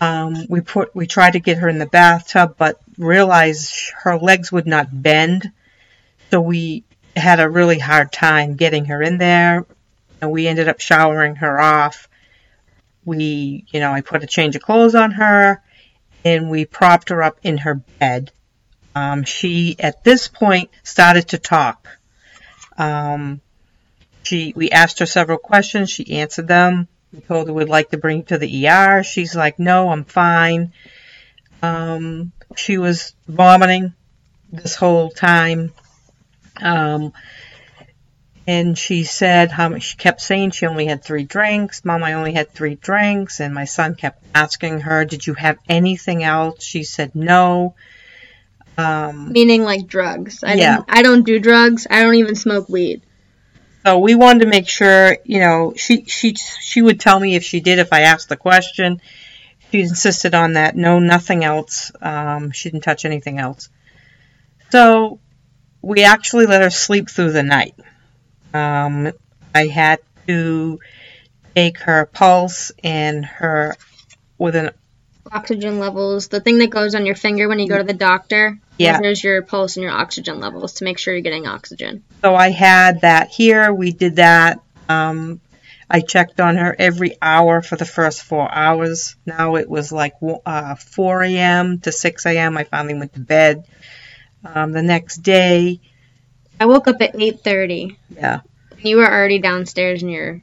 Um, 0.02 0.34
we 0.50 0.60
put 0.60 0.94
we 0.94 1.06
tried 1.06 1.32
to 1.32 1.40
get 1.40 1.58
her 1.58 1.68
in 1.68 1.78
the 1.78 1.86
bathtub, 1.86 2.56
but 2.58 2.78
realized 2.98 3.92
her 4.02 4.18
legs 4.18 4.52
would 4.52 4.66
not 4.66 5.02
bend, 5.02 5.50
so 6.30 6.40
we 6.40 6.84
had 7.16 7.40
a 7.40 7.48
really 7.48 7.78
hard 7.78 8.12
time 8.12 8.56
getting 8.56 8.86
her 8.86 9.00
in 9.00 9.18
there, 9.18 9.64
and 10.24 10.32
we 10.32 10.48
ended 10.48 10.68
up 10.68 10.80
showering 10.80 11.36
her 11.36 11.60
off. 11.60 12.08
We, 13.04 13.66
you 13.68 13.80
know, 13.80 13.92
I 13.92 14.00
put 14.00 14.24
a 14.24 14.26
change 14.26 14.56
of 14.56 14.62
clothes 14.62 14.94
on 14.94 15.12
her, 15.12 15.62
and 16.24 16.50
we 16.50 16.64
propped 16.64 17.10
her 17.10 17.22
up 17.22 17.38
in 17.42 17.58
her 17.58 17.74
bed. 17.74 18.32
Um, 18.94 19.24
she, 19.24 19.76
at 19.78 20.02
this 20.02 20.28
point, 20.28 20.70
started 20.82 21.28
to 21.28 21.38
talk. 21.38 21.88
Um, 22.78 23.42
she, 24.22 24.54
we 24.56 24.70
asked 24.70 25.00
her 25.00 25.06
several 25.06 25.36
questions. 25.36 25.90
She 25.90 26.16
answered 26.16 26.48
them. 26.48 26.88
We 27.12 27.20
told 27.20 27.46
her 27.46 27.52
we'd 27.52 27.68
like 27.68 27.90
to 27.90 27.98
bring 27.98 28.20
her 28.20 28.26
to 28.28 28.38
the 28.38 28.66
ER. 28.66 29.02
She's 29.02 29.36
like, 29.36 29.58
no, 29.58 29.90
I'm 29.90 30.04
fine. 30.04 30.72
Um, 31.60 32.32
she 32.56 32.78
was 32.78 33.14
vomiting 33.28 33.92
this 34.50 34.74
whole 34.74 35.10
time. 35.10 35.72
Um, 36.62 37.12
and 38.46 38.76
she 38.76 39.04
said 39.04 39.50
how 39.50 39.70
much 39.70 39.82
she 39.82 39.96
kept 39.96 40.20
saying 40.20 40.50
she 40.50 40.66
only 40.66 40.86
had 40.86 41.02
three 41.02 41.24
drinks. 41.24 41.84
Mom, 41.84 42.02
I 42.02 42.12
only 42.12 42.34
had 42.34 42.50
three 42.50 42.74
drinks. 42.74 43.40
And 43.40 43.54
my 43.54 43.64
son 43.64 43.94
kept 43.94 44.22
asking 44.34 44.80
her, 44.80 45.04
Did 45.04 45.26
you 45.26 45.34
have 45.34 45.58
anything 45.68 46.22
else? 46.22 46.62
She 46.62 46.84
said 46.84 47.14
no. 47.14 47.74
Um, 48.76 49.32
Meaning 49.32 49.62
like 49.62 49.86
drugs. 49.86 50.44
I 50.44 50.54
yeah. 50.54 50.82
I 50.88 51.02
don't 51.02 51.24
do 51.24 51.38
drugs. 51.38 51.86
I 51.88 52.02
don't 52.02 52.16
even 52.16 52.34
smoke 52.34 52.68
weed. 52.68 53.02
So 53.86 53.98
we 53.98 54.14
wanted 54.14 54.40
to 54.40 54.46
make 54.46 54.68
sure, 54.68 55.16
you 55.24 55.40
know, 55.40 55.72
she 55.76 56.04
she 56.04 56.34
she 56.34 56.82
would 56.82 57.00
tell 57.00 57.20
me 57.20 57.36
if 57.36 57.44
she 57.44 57.60
did 57.60 57.78
if 57.78 57.92
I 57.92 58.00
asked 58.00 58.28
the 58.28 58.36
question. 58.36 59.00
She 59.70 59.80
insisted 59.80 60.34
on 60.34 60.54
that. 60.54 60.76
No, 60.76 60.98
nothing 60.98 61.44
else. 61.44 61.92
Um, 62.00 62.50
she 62.50 62.70
didn't 62.70 62.84
touch 62.84 63.04
anything 63.04 63.38
else. 63.38 63.68
So 64.70 65.20
we 65.82 66.04
actually 66.04 66.46
let 66.46 66.62
her 66.62 66.70
sleep 66.70 67.08
through 67.08 67.32
the 67.32 67.42
night. 67.42 67.74
Um, 68.54 69.12
I 69.54 69.66
had 69.66 70.00
to 70.26 70.80
take 71.54 71.78
her 71.78 72.06
pulse 72.06 72.72
and 72.82 73.24
her 73.24 73.76
with 74.38 74.56
an 74.56 74.70
oxygen 75.30 75.78
levels, 75.78 76.28
the 76.28 76.40
thing 76.40 76.58
that 76.58 76.70
goes 76.70 76.94
on 76.94 77.06
your 77.06 77.14
finger 77.14 77.48
when 77.48 77.58
you 77.58 77.68
go 77.68 77.78
to 77.78 77.84
the 77.84 77.92
doctor. 77.92 78.58
Yeah. 78.78 78.98
Measures 79.00 79.22
your 79.22 79.42
pulse 79.42 79.76
and 79.76 79.84
your 79.84 79.92
oxygen 79.92 80.40
levels 80.40 80.74
to 80.74 80.84
make 80.84 80.98
sure 80.98 81.14
you're 81.14 81.22
getting 81.22 81.46
oxygen. 81.46 82.04
So 82.22 82.34
I 82.34 82.50
had 82.50 83.02
that 83.02 83.28
here. 83.28 83.72
We 83.72 83.92
did 83.92 84.16
that. 84.16 84.60
Um, 84.88 85.40
I 85.88 86.00
checked 86.00 86.40
on 86.40 86.56
her 86.56 86.74
every 86.76 87.16
hour 87.20 87.62
for 87.62 87.76
the 87.76 87.84
first 87.84 88.22
four 88.22 88.50
hours. 88.50 89.16
Now 89.26 89.56
it 89.56 89.68
was 89.68 89.92
like 89.92 90.14
uh, 90.44 90.74
4 90.74 91.22
a.m. 91.22 91.80
to 91.80 91.92
6 91.92 92.26
a.m. 92.26 92.56
I 92.56 92.64
finally 92.64 92.94
went 92.94 93.14
to 93.14 93.20
bed. 93.20 93.66
Um, 94.44 94.72
the 94.72 94.82
next 94.82 95.18
day, 95.18 95.80
I 96.60 96.66
woke 96.66 96.88
up 96.88 97.00
at 97.00 97.14
8:30. 97.14 97.96
Yeah. 98.16 98.40
You 98.80 98.98
were 98.98 99.10
already 99.10 99.38
downstairs 99.38 100.02
in 100.02 100.08
your. 100.08 100.40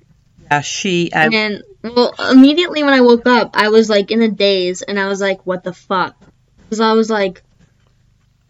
Yeah, 0.49 0.61
she. 0.61 1.11
I, 1.13 1.25
and 1.25 1.33
then 1.33 1.61
Well, 1.83 2.13
immediately 2.31 2.83
when 2.83 2.93
I 2.93 3.01
woke 3.01 3.25
up, 3.25 3.51
I 3.55 3.69
was 3.69 3.89
like 3.89 4.11
in 4.11 4.21
a 4.21 4.29
daze 4.29 4.81
and 4.81 4.99
I 4.99 5.07
was 5.07 5.21
like, 5.21 5.45
what 5.45 5.63
the 5.63 5.73
fuck? 5.73 6.15
Because 6.57 6.79
I 6.79 6.93
was 6.93 7.09
like, 7.09 7.41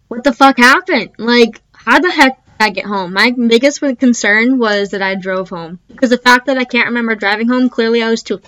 what 0.07 0.23
the 0.23 0.33
fuck 0.33 0.57
happened? 0.57 1.11
Like, 1.17 1.61
how 1.73 1.99
the 1.99 2.11
heck 2.11 2.35
did 2.35 2.65
I 2.65 2.69
get 2.69 2.85
home? 2.85 3.13
My 3.13 3.31
biggest 3.31 3.79
concern 3.79 4.59
was 4.59 4.91
that 4.91 5.01
I 5.01 5.15
drove 5.15 5.49
home. 5.49 5.79
Because 5.87 6.09
the 6.09 6.17
fact 6.17 6.47
that 6.47 6.57
I 6.57 6.65
can't 6.65 6.87
remember 6.87 7.15
driving 7.15 7.47
home, 7.47 7.69
clearly 7.69 8.03
I 8.03 8.09
was 8.09 8.23
too, 8.23 8.41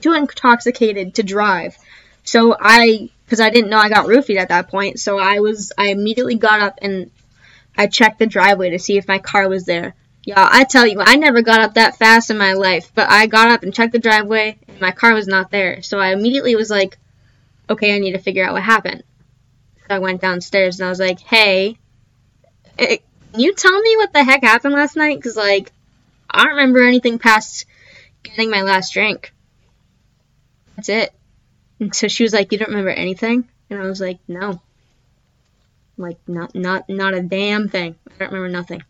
too 0.00 0.14
intoxicated 0.14 1.14
to 1.16 1.22
drive. 1.22 1.76
So 2.24 2.56
I, 2.58 3.10
because 3.24 3.40
I 3.40 3.50
didn't 3.50 3.70
know 3.70 3.78
I 3.78 3.88
got 3.88 4.06
roofied 4.06 4.38
at 4.38 4.48
that 4.48 4.68
point, 4.68 4.98
so 4.98 5.18
I 5.18 5.40
was, 5.40 5.72
I 5.76 5.88
immediately 5.88 6.36
got 6.36 6.60
up 6.60 6.78
and 6.82 7.10
I 7.76 7.86
checked 7.86 8.18
the 8.18 8.26
driveway 8.26 8.70
to 8.70 8.78
see 8.78 8.96
if 8.96 9.08
my 9.08 9.18
car 9.18 9.48
was 9.48 9.64
there. 9.64 9.94
Y'all, 10.24 10.36
I 10.38 10.64
tell 10.64 10.86
you, 10.86 11.00
I 11.00 11.16
never 11.16 11.40
got 11.40 11.60
up 11.60 11.74
that 11.74 11.96
fast 11.96 12.30
in 12.30 12.36
my 12.36 12.52
life, 12.52 12.92
but 12.94 13.08
I 13.08 13.26
got 13.26 13.50
up 13.50 13.62
and 13.62 13.72
checked 13.72 13.92
the 13.92 13.98
driveway, 13.98 14.58
and 14.68 14.80
my 14.80 14.90
car 14.90 15.14
was 15.14 15.26
not 15.26 15.50
there. 15.50 15.82
So 15.82 15.98
I 15.98 16.12
immediately 16.12 16.56
was 16.56 16.68
like, 16.70 16.98
okay, 17.70 17.94
I 17.94 17.98
need 17.98 18.12
to 18.12 18.18
figure 18.18 18.44
out 18.44 18.52
what 18.52 18.62
happened. 18.62 19.02
So 19.88 19.94
I 19.94 19.98
went 19.98 20.20
downstairs 20.20 20.78
and 20.78 20.86
I 20.86 20.90
was 20.90 21.00
like, 21.00 21.20
hey, 21.20 21.78
eh, 22.78 22.98
can 23.32 23.40
you 23.40 23.54
tell 23.54 23.80
me 23.80 23.96
what 23.96 24.12
the 24.12 24.24
heck 24.24 24.42
happened 24.42 24.74
last 24.74 24.96
night? 24.96 25.16
Because, 25.16 25.36
like, 25.36 25.72
I 26.28 26.44
don't 26.44 26.56
remember 26.56 26.82
anything 26.82 27.18
past 27.18 27.64
getting 28.22 28.50
my 28.50 28.62
last 28.62 28.92
drink. 28.92 29.32
That's 30.76 30.88
it. 30.88 31.12
And 31.78 31.94
so 31.94 32.08
she 32.08 32.24
was 32.24 32.32
like, 32.32 32.52
you 32.52 32.58
don't 32.58 32.68
remember 32.68 32.90
anything? 32.90 33.48
And 33.70 33.80
I 33.80 33.86
was 33.86 34.00
like, 34.00 34.18
no. 34.28 34.60
Like, 36.00 36.18
not, 36.26 36.54
not, 36.54 36.88
not 36.88 37.14
a 37.14 37.22
damn 37.22 37.68
thing. 37.68 37.94
I 38.08 38.12
don't 38.18 38.32
remember 38.32 38.48
nothing 38.48 38.82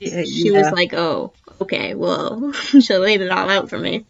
she 0.00 0.50
yeah. 0.50 0.62
was 0.62 0.72
like, 0.72 0.92
"Oh, 0.92 1.32
okay, 1.60 1.94
well," 1.94 2.52
she 2.80 2.96
laid 2.96 3.20
it 3.20 3.30
all 3.30 3.48
out 3.48 3.68
for 3.70 3.78
me. 3.78 4.04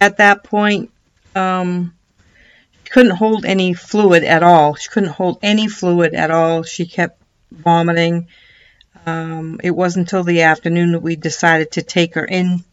At 0.00 0.18
that 0.18 0.44
point, 0.44 0.90
um, 1.34 1.94
she 2.84 2.90
couldn't 2.90 3.16
hold 3.16 3.44
any 3.44 3.74
fluid 3.74 4.24
at 4.24 4.42
all. 4.42 4.74
She 4.74 4.88
couldn't 4.88 5.10
hold 5.10 5.38
any 5.42 5.68
fluid 5.68 6.14
at 6.14 6.30
all. 6.30 6.62
She 6.62 6.86
kept 6.86 7.20
vomiting. 7.50 8.28
Um, 9.06 9.60
it 9.62 9.70
wasn't 9.70 10.06
until 10.06 10.24
the 10.24 10.42
afternoon 10.42 10.92
that 10.92 11.00
we 11.00 11.16
decided 11.16 11.72
to 11.72 11.82
take 11.82 12.14
her 12.14 12.24
in 12.24 12.64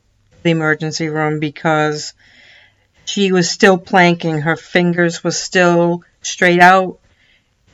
the 0.41 0.49
emergency 0.49 1.07
room 1.07 1.39
because 1.39 2.13
she 3.05 3.31
was 3.31 3.49
still 3.49 3.77
planking. 3.77 4.41
Her 4.41 4.55
fingers 4.55 5.23
were 5.23 5.31
still 5.31 6.03
straight 6.21 6.59
out. 6.59 6.99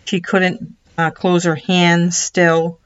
She 0.09 0.21
couldn't 0.21 0.75
uh, 0.97 1.11
close 1.11 1.43
her 1.43 1.53
hands 1.53 2.17
still. 2.17 2.79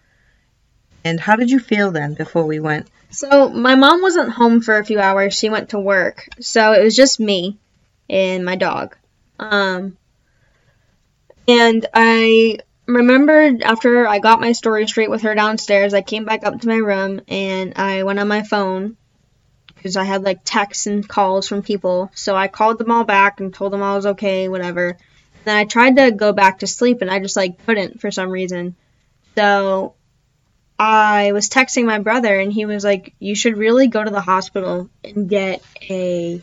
And 1.05 1.17
how 1.17 1.37
did 1.37 1.49
you 1.49 1.59
feel 1.59 1.89
then 1.89 2.15
before 2.15 2.45
we 2.45 2.59
went? 2.59 2.89
So 3.11 3.47
my 3.47 3.75
mom 3.75 4.01
wasn't 4.01 4.31
home 4.31 4.59
for 4.59 4.77
a 4.77 4.83
few 4.83 4.99
hours. 4.99 5.33
She 5.33 5.47
went 5.47 5.69
to 5.69 5.79
work. 5.79 6.27
So 6.41 6.73
it 6.73 6.83
was 6.83 6.97
just 6.97 7.21
me 7.21 7.57
and 8.09 8.43
my 8.43 8.57
dog. 8.57 8.97
Um, 9.39 9.97
and 11.47 11.85
I 11.93 12.59
remembered 12.87 13.61
after 13.61 14.05
I 14.05 14.19
got 14.19 14.41
my 14.41 14.51
story 14.51 14.85
straight 14.85 15.09
with 15.09 15.21
her 15.21 15.33
downstairs, 15.33 15.93
I 15.93 16.01
came 16.01 16.25
back 16.25 16.45
up 16.45 16.59
to 16.59 16.67
my 16.67 16.75
room 16.75 17.21
and 17.29 17.71
I 17.77 18.03
went 18.03 18.19
on 18.19 18.27
my 18.27 18.43
phone 18.43 18.97
because 19.75 19.95
I 19.95 20.03
had 20.03 20.23
like 20.23 20.41
texts 20.43 20.87
and 20.87 21.07
calls 21.07 21.47
from 21.47 21.63
people. 21.63 22.11
So 22.15 22.35
I 22.35 22.49
called 22.49 22.79
them 22.79 22.91
all 22.91 23.05
back 23.05 23.39
and 23.39 23.53
told 23.53 23.71
them 23.71 23.81
I 23.81 23.95
was 23.95 24.07
okay, 24.07 24.49
whatever. 24.49 24.97
Then 25.45 25.57
I 25.57 25.65
tried 25.65 25.97
to 25.97 26.11
go 26.11 26.31
back 26.33 26.59
to 26.59 26.67
sleep 26.67 27.01
and 27.01 27.11
I 27.11 27.19
just 27.19 27.35
like 27.35 27.65
couldn't 27.65 27.99
for 28.01 28.11
some 28.11 28.29
reason. 28.29 28.75
So 29.35 29.95
I 30.79 31.31
was 31.31 31.49
texting 31.49 31.85
my 31.85 31.99
brother 31.99 32.39
and 32.39 32.51
he 32.51 32.65
was 32.65 32.83
like, 32.83 33.13
You 33.19 33.35
should 33.35 33.57
really 33.57 33.87
go 33.87 34.03
to 34.03 34.11
the 34.11 34.21
hospital 34.21 34.89
and 35.03 35.29
get 35.29 35.63
a 35.89 36.41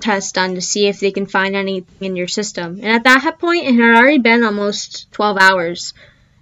test 0.00 0.34
done 0.34 0.54
to 0.54 0.60
see 0.60 0.86
if 0.86 1.00
they 1.00 1.12
can 1.12 1.26
find 1.26 1.54
anything 1.54 1.86
in 2.00 2.16
your 2.16 2.28
system. 2.28 2.80
And 2.82 2.86
at 2.86 3.04
that 3.04 3.38
point, 3.38 3.66
it 3.66 3.74
had 3.74 3.96
already 3.96 4.18
been 4.18 4.44
almost 4.44 5.12
12 5.12 5.36
hours. 5.38 5.94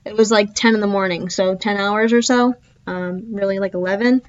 It 0.05 0.17
was 0.17 0.31
like 0.31 0.55
10 0.55 0.75
in 0.75 0.81
the 0.81 0.87
morning, 0.87 1.29
so 1.29 1.55
10 1.55 1.77
hours 1.77 2.13
or 2.13 2.23
so, 2.23 2.55
um, 2.87 3.35
really 3.35 3.59
like 3.59 3.75
11. 3.75 4.23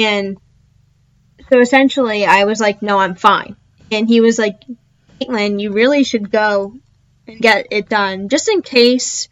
And 0.00 0.38
so 1.50 1.60
essentially, 1.60 2.24
I 2.24 2.44
was 2.44 2.60
like, 2.60 2.82
No, 2.82 2.98
I'm 2.98 3.14
fine. 3.14 3.56
And 3.90 4.06
he 4.06 4.20
was 4.20 4.38
like, 4.38 4.60
Caitlin, 5.20 5.60
you 5.60 5.72
really 5.72 6.04
should 6.04 6.30
go 6.30 6.74
and 7.26 7.40
get 7.40 7.68
it 7.70 7.88
done 7.88 8.28
just 8.28 8.48
in 8.48 8.62
case 8.62 9.28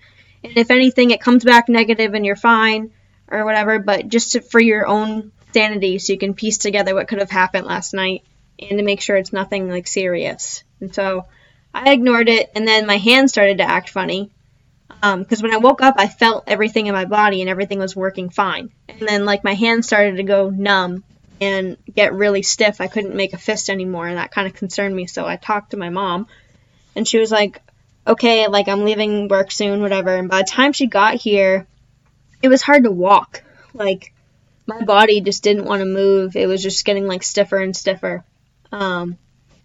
and 0.47 0.57
if 0.57 0.71
anything, 0.71 1.11
it 1.11 1.21
comes 1.21 1.45
back 1.45 1.69
negative 1.69 2.15
and 2.15 2.25
you're 2.25 2.37
fine 2.37 2.93
or 3.29 3.45
whatever, 3.45 3.79
but 3.79 4.09
just 4.09 4.33
to, 4.33 4.41
for 4.41 4.61
your 4.61 4.87
own 4.87 5.33
sanity 5.53 5.99
so 5.99 6.13
you 6.13 6.19
can 6.19 6.35
piece 6.35 6.59
together 6.59 6.95
what 6.95 7.09
could 7.09 7.19
have 7.19 7.31
happened 7.31 7.67
last 7.67 7.93
night 7.93 8.23
and 8.59 8.79
to 8.79 8.85
make 8.85 9.01
sure 9.01 9.17
it's 9.17 9.33
nothing 9.33 9.69
like 9.69 9.87
serious. 9.87 10.63
And 10.81 10.95
so 10.95 11.27
I 11.75 11.93
ignored 11.93 12.29
it, 12.29 12.51
and 12.55 12.67
then 12.67 12.87
my 12.87 12.97
hand 12.97 13.29
started 13.29 13.59
to 13.59 13.65
act 13.65 13.91
funny. 13.91 14.31
Because 14.89 15.43
um, 15.43 15.49
when 15.49 15.53
I 15.53 15.59
woke 15.59 15.83
up, 15.83 15.97
I 15.99 16.07
felt 16.07 16.45
everything 16.47 16.87
in 16.87 16.95
my 16.95 17.05
body 17.05 17.41
and 17.41 17.51
everything 17.51 17.81
was 17.81 17.97
working 17.97 18.31
fine. 18.31 18.71
And 18.89 19.07
then, 19.07 19.25
like, 19.25 19.45
my 19.45 19.53
hand 19.55 19.85
started 19.85 20.17
to 20.17 20.23
go 20.23 20.49
numb 20.49 21.05
and 21.41 21.77
get 21.93 22.15
really 22.15 22.43
stiff. 22.43 22.81
I 22.81 22.89
couldn't 22.89 23.15
make 23.15 23.33
a 23.33 23.39
fist 23.39 23.71
anymore, 23.71 24.07
and 24.07 24.19
that 24.19 24.31
kind 24.31 24.47
of 24.47 24.55
concerned 24.55 24.95
me. 24.95 25.07
So 25.07 25.27
I 25.27 25.37
talked 25.37 25.71
to 25.71 25.77
my 25.77 25.91
mom, 25.91 26.27
and 26.95 27.07
she 27.07 27.19
was 27.19 27.31
like, 27.31 27.63
okay, 28.07 28.47
like 28.49 28.69
I'm 28.69 28.85
leaving 28.85 29.29
work 29.29 29.51
soon, 29.51 29.81
whatever. 29.81 30.15
And 30.15 30.29
by 30.29 30.43
the 30.43 30.49
time 30.49 30.73
she 30.73 30.87
got 30.87 31.15
here, 31.15 31.67
it 32.43 32.49
was 32.49 32.63
hard 32.63 32.85
to 32.85 32.91
walk. 32.91 33.43
Like 33.75 34.13
my 34.67 34.83
body 34.83 35.21
just 35.21 35.43
didn't 35.43 35.65
want 35.65 35.81
to 35.81 35.87
move. 35.87 36.37
It 36.37 36.47
was 36.47 36.63
just 36.63 36.85
getting 36.85 37.07
like 37.07 37.23
stiffer 37.23 37.59
and 37.59 37.77
stiffer. 37.77 38.25
Um, 38.73 39.19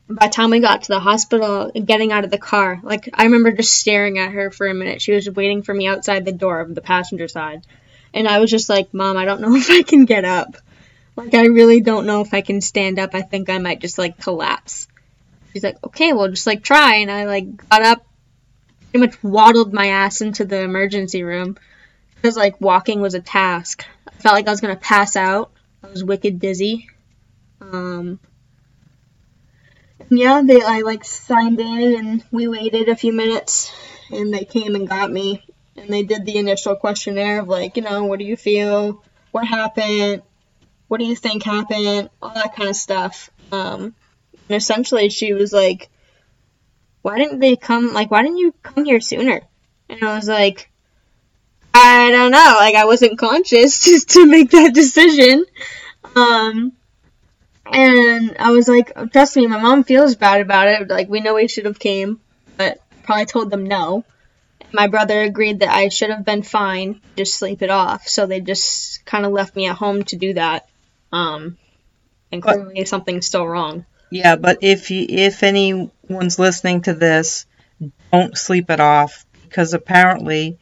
by 0.10 0.28
the 0.28 0.34
time 0.34 0.50
we 0.50 0.60
got 0.60 0.84
to 0.84 0.88
the 0.90 1.00
hospital, 1.00 1.72
getting 1.72 2.12
out 2.12 2.26
of 2.26 2.32
the 2.32 2.38
car, 2.38 2.80
like 2.84 3.10
I 3.14 3.24
remember 3.24 3.52
just 3.52 3.78
staring 3.78 4.20
at 4.20 4.32
her 4.32 4.52
for 4.52 4.68
a 4.68 4.74
minute. 4.74 5.02
She 5.02 5.14
was 5.14 5.30
waiting 5.30 5.64
for 5.64 5.74
me 5.74 5.88
outside 5.88 6.26
the 6.26 6.32
door 6.32 6.60
of 6.60 6.76
the 6.76 6.82
passenger 6.82 7.28
side. 7.28 7.66
And 8.14 8.28
I 8.28 8.40
was 8.40 8.52
just 8.52 8.68
like, 8.68 8.94
Mom, 8.94 9.18
I 9.18 9.26
don't 9.26 9.42
know 9.42 9.56
if 9.56 9.70
I 9.70 9.84
can 9.84 10.06
get 10.06 10.26
up. 10.26 10.58
Like, 11.16 11.34
I 11.34 11.46
really 11.46 11.82
don't 11.82 12.06
know 12.06 12.22
if 12.22 12.34
I 12.34 12.42
can 12.42 12.62
stand 12.62 13.00
up. 13.00 13.14
I 13.14 13.22
think 13.22 13.50
I 13.50 13.58
might 13.58 13.82
just 13.82 13.98
like 13.98 14.18
collapse. 14.18 14.88
She's 15.54 15.64
like, 15.64 15.78
okay, 15.84 16.14
well, 16.14 16.30
just 16.30 16.48
like 16.48 16.64
try. 16.64 16.96
And 16.98 17.12
I 17.12 17.26
like 17.26 17.70
got 17.70 17.82
up, 17.82 18.06
pretty 18.92 19.06
much 19.06 19.24
waddled 19.24 19.74
my 19.74 19.88
ass 19.88 20.22
into 20.22 20.46
the 20.46 20.62
emergency 20.62 21.24
room 21.24 21.58
because 22.16 22.38
like 22.38 22.62
walking 22.62 23.02
was 23.02 23.14
a 23.14 23.22
task. 23.22 23.86
I 24.08 24.12
felt 24.22 24.36
like 24.36 24.48
I 24.48 24.52
was 24.52 24.62
gonna 24.62 24.76
pass 24.76 25.16
out. 25.16 25.52
I 25.84 25.88
was 25.88 26.04
wicked 26.04 26.40
dizzy. 26.40 26.88
Um, 27.60 28.20
yeah, 30.10 30.42
they 30.44 30.62
I 30.62 30.82
like 30.82 31.04
signed 31.04 31.60
in 31.60 31.96
and 31.96 32.24
we 32.32 32.48
waited 32.48 32.90
a 32.90 32.96
few 32.96 33.14
minutes 33.14 33.74
and 34.12 34.34
they 34.34 34.46
came 34.46 34.76
and 34.76 34.88
got 34.88 35.12
me 35.12 35.44
and 35.76 35.90
they 35.90 36.04
did 36.04 36.26
the 36.26 36.38
initial 36.38 36.76
questionnaire 36.76 37.40
of 37.40 37.48
like 37.48 37.78
you 37.78 37.84
know 37.84 38.06
what 38.06 38.20
do 38.20 38.26
you 38.26 38.38
feel, 38.38 39.04
what 39.32 39.48
happened, 39.48 40.22
what 40.92 41.00
do 41.00 41.06
you 41.06 41.16
think 41.16 41.44
happened, 41.44 42.10
all 42.22 42.34
that 42.34 42.54
kind 42.54 42.68
of 42.68 42.76
stuff. 42.76 43.30
Um, 43.50 43.96
and 44.50 44.58
essentially 44.58 45.10
she 45.10 45.32
was 45.32 45.54
like 45.54 45.90
why 47.02 47.18
didn't 47.18 47.40
they 47.40 47.56
come, 47.56 47.94
like, 47.94 48.12
why 48.12 48.22
didn't 48.22 48.38
you 48.38 48.54
come 48.62 48.86
here 48.86 49.00
sooner? 49.00 49.42
And 49.90 50.04
I 50.04 50.16
was 50.16 50.28
like, 50.28 50.70
I 51.74 52.12
don't 52.12 52.32
know, 52.32 52.56
like, 52.58 52.76
I 52.76 52.86
wasn't 52.86 53.18
conscious 53.18 53.84
just 53.86 54.12
to 54.12 54.26
make 54.26 54.52
that 54.52 54.74
decision. 54.74 55.46
Um, 56.16 56.74
and 57.66 58.36
I 58.38 58.52
was 58.52 58.68
like, 58.68 58.94
trust 59.12 59.38
me, 59.38 59.48
my 59.48 59.60
mom 59.60 59.84
feels 59.84 60.16
bad 60.16 60.42
about 60.42 60.68
it. 60.68 60.90
Like, 60.90 61.10
we 61.10 61.22
know 61.22 61.36
we 61.36 61.48
should 61.48 61.66
have 61.66 61.80
came, 61.80 62.20
but 62.58 62.82
probably 63.04 63.26
told 63.26 63.50
them 63.50 63.66
no. 63.66 64.04
My 64.74 64.88
brother 64.88 65.22
agreed 65.22 65.60
that 65.60 65.74
I 65.74 65.90
should 65.90 66.12
have 66.12 66.24
been 66.24 66.44
fine, 66.44 67.02
just 67.18 67.36
sleep 67.36 67.62
it 67.62 67.70
off. 67.70 68.08
So 68.08 68.26
they 68.26 68.40
just 68.40 69.06
kind 69.06 69.26
of 69.26 69.32
left 69.32 69.56
me 69.56 69.68
at 69.68 69.76
home 69.76 70.04
to 70.06 70.16
do 70.16 70.34
that. 70.34 70.68
Um, 71.12 71.58
and 72.32 72.42
clearly 72.42 72.76
but, 72.78 72.88
something's 72.88 73.28
still 73.28 73.48
wrong. 73.48 73.86
Yeah, 74.10 74.36
but 74.36 74.60
if 74.62 74.92
you, 74.92 75.06
if 75.08 75.44
anyone's 75.44 76.40
listening 76.40 76.82
to 76.84 76.94
this, 76.94 77.46
don't 78.12 78.38
sleep 78.38 78.70
it 78.70 78.80
off 78.80 79.26
because 79.44 79.74
apparently 79.74 80.58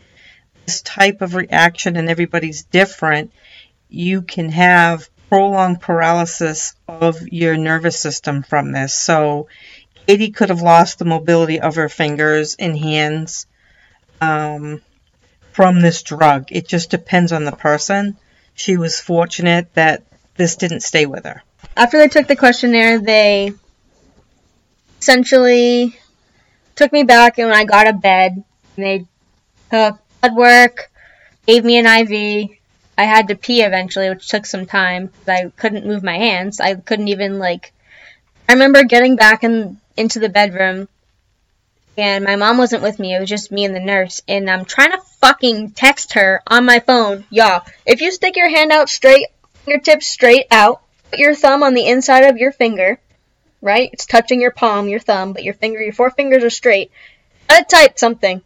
this 0.65 0.81
type 0.81 1.21
of 1.21 1.35
reaction 1.35 1.95
and 1.95 2.09
everybody's 2.09 2.63
different. 2.63 3.31
You 3.89 4.21
can 4.21 4.49
have 4.49 5.09
prolonged 5.29 5.81
paralysis 5.81 6.75
of 6.87 7.27
your 7.27 7.57
nervous 7.57 7.99
system 7.99 8.43
from 8.43 8.71
this. 8.71 8.93
So 8.93 9.47
Katie 10.07 10.31
could 10.31 10.49
have 10.49 10.61
lost 10.61 10.99
the 10.99 11.05
mobility 11.05 11.59
of 11.59 11.75
her 11.75 11.89
fingers 11.89 12.55
and 12.57 12.77
hands 12.77 13.45
um, 14.21 14.81
from 15.51 15.81
this 15.81 16.01
drug. 16.01 16.47
It 16.51 16.67
just 16.67 16.89
depends 16.89 17.31
on 17.31 17.45
the 17.45 17.51
person. 17.51 18.17
She 18.53 18.77
was 18.77 18.99
fortunate 18.99 19.73
that 19.75 20.03
this 20.39 20.55
didn't 20.55 20.79
stay 20.81 21.05
with 21.05 21.25
her 21.25 21.43
after 21.79 21.97
they 21.97 22.09
took 22.09 22.27
the 22.27 22.35
questionnaire, 22.35 22.99
they 22.99 23.53
essentially 24.99 25.97
took 26.75 26.91
me 26.91 27.03
back 27.03 27.37
and 27.37 27.49
when 27.49 27.57
I 27.57 27.63
got 27.63 27.87
a 27.87 27.93
bed. 27.93 28.43
They 28.75 29.05
took 29.71 29.97
blood 30.21 30.35
work, 30.35 30.91
gave 31.47 31.63
me 31.63 31.77
an 31.77 31.85
IV. 31.85 32.49
I 32.97 33.03
had 33.03 33.29
to 33.29 33.35
pee 33.35 33.61
eventually, 33.61 34.09
which 34.09 34.27
took 34.27 34.45
some 34.45 34.65
time. 34.65 35.09
I 35.25 35.53
couldn't 35.55 35.85
move 35.85 36.03
my 36.03 36.17
hands. 36.17 36.59
I 36.59 36.75
couldn't 36.75 37.07
even 37.07 37.39
like. 37.39 37.71
I 38.49 38.53
remember 38.53 38.83
getting 38.83 39.15
back 39.15 39.45
in 39.45 39.79
into 39.95 40.19
the 40.19 40.27
bedroom, 40.27 40.89
and 41.97 42.25
my 42.25 42.35
mom 42.35 42.57
wasn't 42.57 42.83
with 42.83 42.99
me. 42.99 43.15
It 43.15 43.21
was 43.21 43.29
just 43.29 43.53
me 43.53 43.63
and 43.63 43.75
the 43.75 43.79
nurse, 43.79 44.21
and 44.27 44.49
I'm 44.49 44.65
trying 44.65 44.91
to 44.91 45.01
fucking 45.21 45.71
text 45.71 46.13
her 46.13 46.41
on 46.45 46.65
my 46.65 46.79
phone. 46.79 47.25
Y'all, 47.29 47.63
if 47.85 48.01
you 48.01 48.11
stick 48.11 48.35
your 48.35 48.49
hand 48.49 48.73
out 48.73 48.89
straight, 48.89 49.27
fingertips 49.69 50.07
straight 50.07 50.47
out, 50.49 50.81
put 51.11 51.19
your 51.19 51.35
thumb 51.35 51.61
on 51.61 51.75
the 51.75 51.85
inside 51.85 52.23
of 52.23 52.37
your 52.37 52.51
finger, 52.51 52.99
right? 53.61 53.91
It's 53.93 54.07
touching 54.07 54.41
your 54.41 54.49
palm, 54.49 54.87
your 54.87 54.99
thumb, 54.99 55.31
but 55.33 55.43
your 55.43 55.53
finger, 55.53 55.79
your 55.79 55.93
four 55.93 56.09
fingers 56.09 56.43
are 56.43 56.49
straight. 56.49 56.91
Type 57.67 57.99
something. 57.99 58.41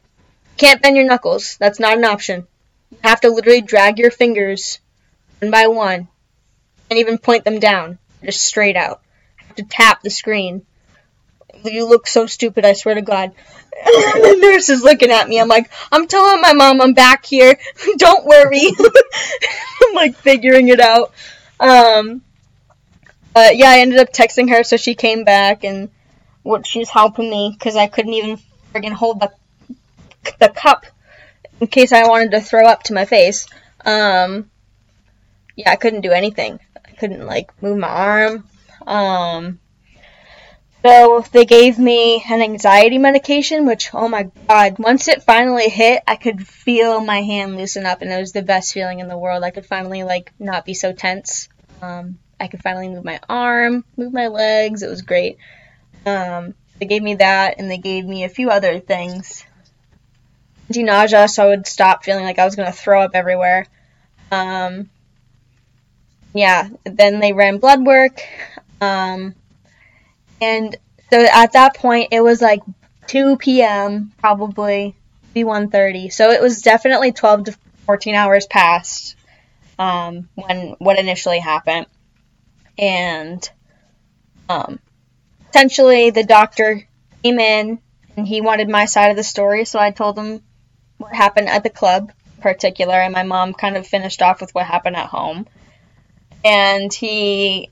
Can't 0.58 0.82
bend 0.82 0.98
your 0.98 1.06
knuckles. 1.06 1.56
That's 1.58 1.80
not 1.80 1.98
an 1.98 2.04
option. 2.04 2.46
You 2.92 2.98
have 3.04 3.22
to 3.22 3.30
literally 3.30 3.62
drag 3.62 4.00
your 4.00 4.12
fingers 4.12 4.80
one 5.40 5.50
by 5.50 5.68
one 5.68 6.10
and 6.90 7.00
even 7.00 7.18
point 7.18 7.46
them 7.46 7.60
down, 7.60 8.00
just 8.22 8.42
straight 8.42 8.76
out. 8.76 9.02
have 9.38 9.56
to 9.56 9.64
tap 9.64 10.02
the 10.02 10.10
screen. 10.10 10.66
You 11.64 11.88
look 11.88 12.08
so 12.08 12.26
stupid, 12.26 12.66
I 12.66 12.74
swear 12.74 12.96
to 12.96 13.02
God. 13.02 13.32
the 13.86 14.38
nurse 14.40 14.70
is 14.70 14.84
looking 14.84 15.12
at 15.12 15.28
me. 15.28 15.40
I'm 15.40 15.48
like, 15.48 15.70
I'm 15.92 16.08
telling 16.08 16.42
my 16.42 16.54
mom 16.54 16.82
I'm 16.82 16.94
back 16.94 17.26
here. 17.26 17.58
Don't 17.98 18.26
worry. 18.26 18.68
I'm 19.84 19.94
like 19.94 20.16
figuring 20.16 20.70
it 20.70 20.80
out. 20.80 21.14
Um, 21.60 22.22
but 23.34 23.58
yeah, 23.58 23.70
I 23.70 23.80
ended 23.80 24.00
up 24.00 24.12
texting 24.14 24.50
her, 24.50 24.64
so 24.64 24.78
she 24.78 24.96
came 24.96 25.24
back 25.24 25.64
and 25.64 25.90
what 26.44 26.68
she's 26.68 26.90
helping 26.90 27.30
me 27.30 27.56
because 27.58 27.76
I 27.76 27.88
couldn't 27.88 28.14
even 28.14 28.40
friggin' 28.74 28.92
hold 28.92 29.20
the 29.20 29.32
the 30.40 30.50
cup 30.50 30.86
in 31.60 31.68
case 31.68 31.92
I 31.92 32.08
wanted 32.08 32.32
to 32.32 32.42
throw 32.42 32.66
up 32.66 32.84
to 32.84 32.94
my 32.94 33.06
face. 33.06 33.48
Um, 33.86 34.50
yeah, 35.56 35.72
I 35.72 35.76
couldn't 35.76 36.02
do 36.02 36.12
anything. 36.12 36.60
I 36.86 36.92
couldn't 36.92 37.26
like 37.26 37.52
move 37.62 37.78
my 37.78 37.88
arm. 37.88 38.48
Um, 38.86 39.60
so 40.84 41.24
they 41.32 41.46
gave 41.46 41.80
me 41.80 42.24
an 42.30 42.42
anxiety 42.42 42.98
medication, 42.98 43.66
which 43.66 43.94
oh 43.94 44.08
my 44.08 44.30
god, 44.48 44.80
once 44.80 45.08
it 45.08 45.24
finally 45.24 45.70
hit, 45.70 46.04
I 46.08 46.16
could 46.16 46.46
feel 46.46 47.00
my 47.00 47.22
hand 47.22 47.58
loosen 47.58 47.86
up, 47.86 48.02
and 48.02 48.12
it 48.12 48.20
was 48.20 48.34
the 48.34 48.42
best 48.42 48.74
feeling 48.74 49.00
in 49.00 49.08
the 49.08 49.18
world. 49.18 49.44
I 49.44 49.52
could 49.52 49.66
finally 49.66 50.04
like 50.04 50.34
not 50.40 50.66
be 50.66 50.74
so 50.74 50.92
tense. 50.92 51.48
Um, 51.82 52.20
I 52.40 52.48
could 52.48 52.62
finally 52.62 52.90
move 52.90 53.06
my 53.06 53.20
arm, 53.30 53.86
move 53.96 54.14
my 54.14 54.28
legs. 54.28 54.84
It 54.84 54.90
was 54.90 55.02
great. 55.02 55.38
Um, 56.06 56.54
they 56.80 56.86
gave 56.86 57.02
me 57.02 57.16
that, 57.16 57.56
and 57.60 57.72
they 57.72 57.78
gave 57.78 58.06
me 58.06 58.24
a 58.24 58.30
few 58.30 58.50
other 58.50 58.80
things. 58.80 59.46
Anti-nausea, 60.70 61.28
so 61.28 61.44
I 61.44 61.48
would 61.48 61.68
stop 61.68 62.04
feeling 62.04 62.26
like 62.26 62.40
I 62.40 62.46
was 62.46 62.56
gonna 62.56 62.72
throw 62.72 63.02
up 63.02 63.12
everywhere. 63.14 63.68
Um, 64.32 64.90
yeah, 66.34 66.68
then 66.84 67.20
they 67.20 67.32
ran 67.32 67.60
blood 67.60 67.86
work. 67.86 68.22
Um, 68.82 69.36
and 70.44 70.76
so 71.10 71.26
at 71.32 71.54
that 71.54 71.76
point, 71.76 72.10
it 72.12 72.22
was 72.22 72.42
like 72.42 72.62
2 73.08 73.38
p.m. 73.38 74.12
probably, 74.18 74.96
be 75.34 75.44
1:30. 75.44 76.12
So 76.12 76.32
it 76.32 76.42
was 76.42 76.62
definitely 76.62 77.12
12 77.12 77.46
to 77.46 77.58
14 77.86 78.16
hours 78.16 78.46
past 78.48 79.16
um, 79.78 80.30
when 80.36 80.76
what 80.80 81.00
initially 81.00 81.40
happened, 81.40 81.88
and 82.78 83.48
um, 84.50 84.80
essentially 85.50 86.10
the 86.10 86.24
doctor 86.24 86.88
came 87.24 87.40
in 87.40 87.80
and 88.16 88.28
he 88.28 88.42
wanted 88.42 88.70
my 88.70 88.86
side 88.86 89.12
of 89.12 89.18
the 89.18 89.24
story, 89.24 89.66
so 89.66 89.80
I 89.80 89.92
told 89.92 90.18
him 90.18 90.42
what 90.98 91.14
happened 91.14 91.50
at 91.50 91.64
the 91.64 91.70
club 91.70 92.12
in 92.38 92.42
particular, 92.42 92.96
and 92.96 93.14
my 93.14 93.24
mom 93.24 93.54
kind 93.54 93.78
of 93.78 93.88
finished 93.88 94.22
off 94.22 94.42
with 94.42 94.54
what 94.54 94.66
happened 94.66 94.96
at 94.96 95.08
home. 95.08 95.48
And 96.46 96.94
he 96.94 97.70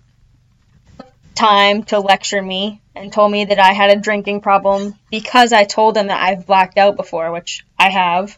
time 1.36 1.84
to 1.84 2.00
lecture 2.00 2.42
me 2.42 2.82
and 2.96 3.12
told 3.12 3.32
me 3.32 3.46
that 3.46 3.60
I 3.60 3.74
had 3.74 3.90
a 3.90 4.02
drinking 4.02 4.42
problem 4.42 4.96
because 5.10 5.54
I 5.54 5.64
told 5.64 5.98
him 5.98 6.08
that 6.08 6.22
I've 6.22 6.46
blacked 6.46 6.78
out 6.78 6.98
before, 6.98 7.32
which 7.32 7.66
I 7.78 7.90
have. 7.90 8.38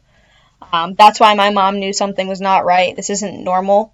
Um, 0.71 0.93
that's 0.95 1.19
why 1.19 1.33
my 1.35 1.49
mom 1.49 1.79
knew 1.79 1.93
something 1.93 2.27
was 2.27 2.41
not 2.41 2.65
right. 2.65 2.95
This 2.95 3.09
isn't 3.09 3.43
normal. 3.43 3.93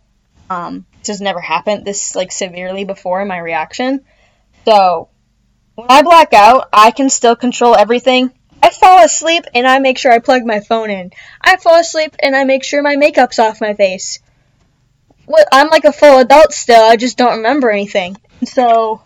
Um, 0.49 0.85
this 0.99 1.07
has 1.07 1.21
never 1.21 1.39
happened 1.39 1.85
this 1.85 2.15
like 2.15 2.31
severely 2.31 2.85
before 2.85 3.21
in 3.21 3.27
my 3.27 3.39
reaction. 3.39 4.03
So 4.65 5.09
when 5.75 5.87
I 5.89 6.01
black 6.01 6.33
out, 6.33 6.69
I 6.73 6.91
can 6.91 7.09
still 7.09 7.35
control 7.35 7.75
everything. 7.75 8.31
I 8.61 8.69
fall 8.71 9.03
asleep 9.03 9.45
and 9.55 9.65
I 9.65 9.79
make 9.79 9.97
sure 9.97 10.11
I 10.11 10.19
plug 10.19 10.45
my 10.45 10.59
phone 10.59 10.89
in. 10.89 11.11
I 11.41 11.57
fall 11.57 11.79
asleep 11.79 12.15
and 12.19 12.35
I 12.35 12.43
make 12.43 12.63
sure 12.63 12.81
my 12.81 12.97
makeup's 12.97 13.39
off 13.39 13.61
my 13.61 13.73
face. 13.73 14.19
I'm 15.51 15.69
like 15.69 15.85
a 15.85 15.93
full 15.93 16.19
adult 16.19 16.51
still, 16.51 16.83
I 16.83 16.95
just 16.95 17.17
don't 17.17 17.37
remember 17.37 17.69
anything. 17.69 18.17
So 18.45 19.01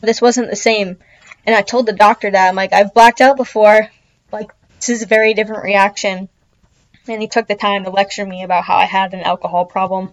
this 0.00 0.20
wasn't 0.22 0.50
the 0.50 0.56
same. 0.56 0.98
And 1.46 1.54
I 1.54 1.62
told 1.62 1.86
the 1.86 1.92
doctor 1.92 2.30
that 2.30 2.48
I'm 2.48 2.56
like, 2.56 2.72
I've 2.72 2.94
blacked 2.94 3.20
out 3.20 3.36
before. 3.36 3.90
Like 4.32 4.50
this 4.76 4.88
is 4.88 5.02
a 5.02 5.06
very 5.06 5.34
different 5.34 5.64
reaction. 5.64 6.28
And 7.08 7.20
he 7.20 7.28
took 7.28 7.48
the 7.48 7.54
time 7.54 7.84
to 7.84 7.90
lecture 7.90 8.26
me 8.26 8.42
about 8.42 8.64
how 8.64 8.76
I 8.76 8.84
had 8.84 9.14
an 9.14 9.20
alcohol 9.20 9.64
problem 9.64 10.12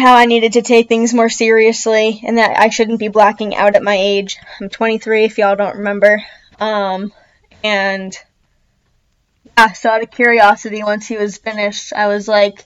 how 0.00 0.16
I 0.16 0.26
needed 0.26 0.54
to 0.54 0.62
take 0.62 0.88
things 0.88 1.14
more 1.14 1.28
seriously 1.28 2.20
and 2.24 2.38
that 2.38 2.58
I 2.58 2.68
shouldn't 2.68 2.98
be 2.98 3.08
blacking 3.08 3.54
out 3.54 3.76
at 3.76 3.82
my 3.82 3.96
age. 3.96 4.38
I'm 4.60 4.68
23 4.68 5.24
if 5.24 5.38
y'all 5.38 5.56
don't 5.56 5.78
remember. 5.78 6.22
Um, 6.58 7.12
and 7.62 8.16
yeah, 9.56 9.72
so 9.72 9.90
out 9.90 10.02
of 10.02 10.10
curiosity, 10.10 10.82
once 10.82 11.06
he 11.06 11.16
was 11.16 11.38
finished, 11.38 11.92
I 11.92 12.06
was 12.06 12.28
like, 12.28 12.64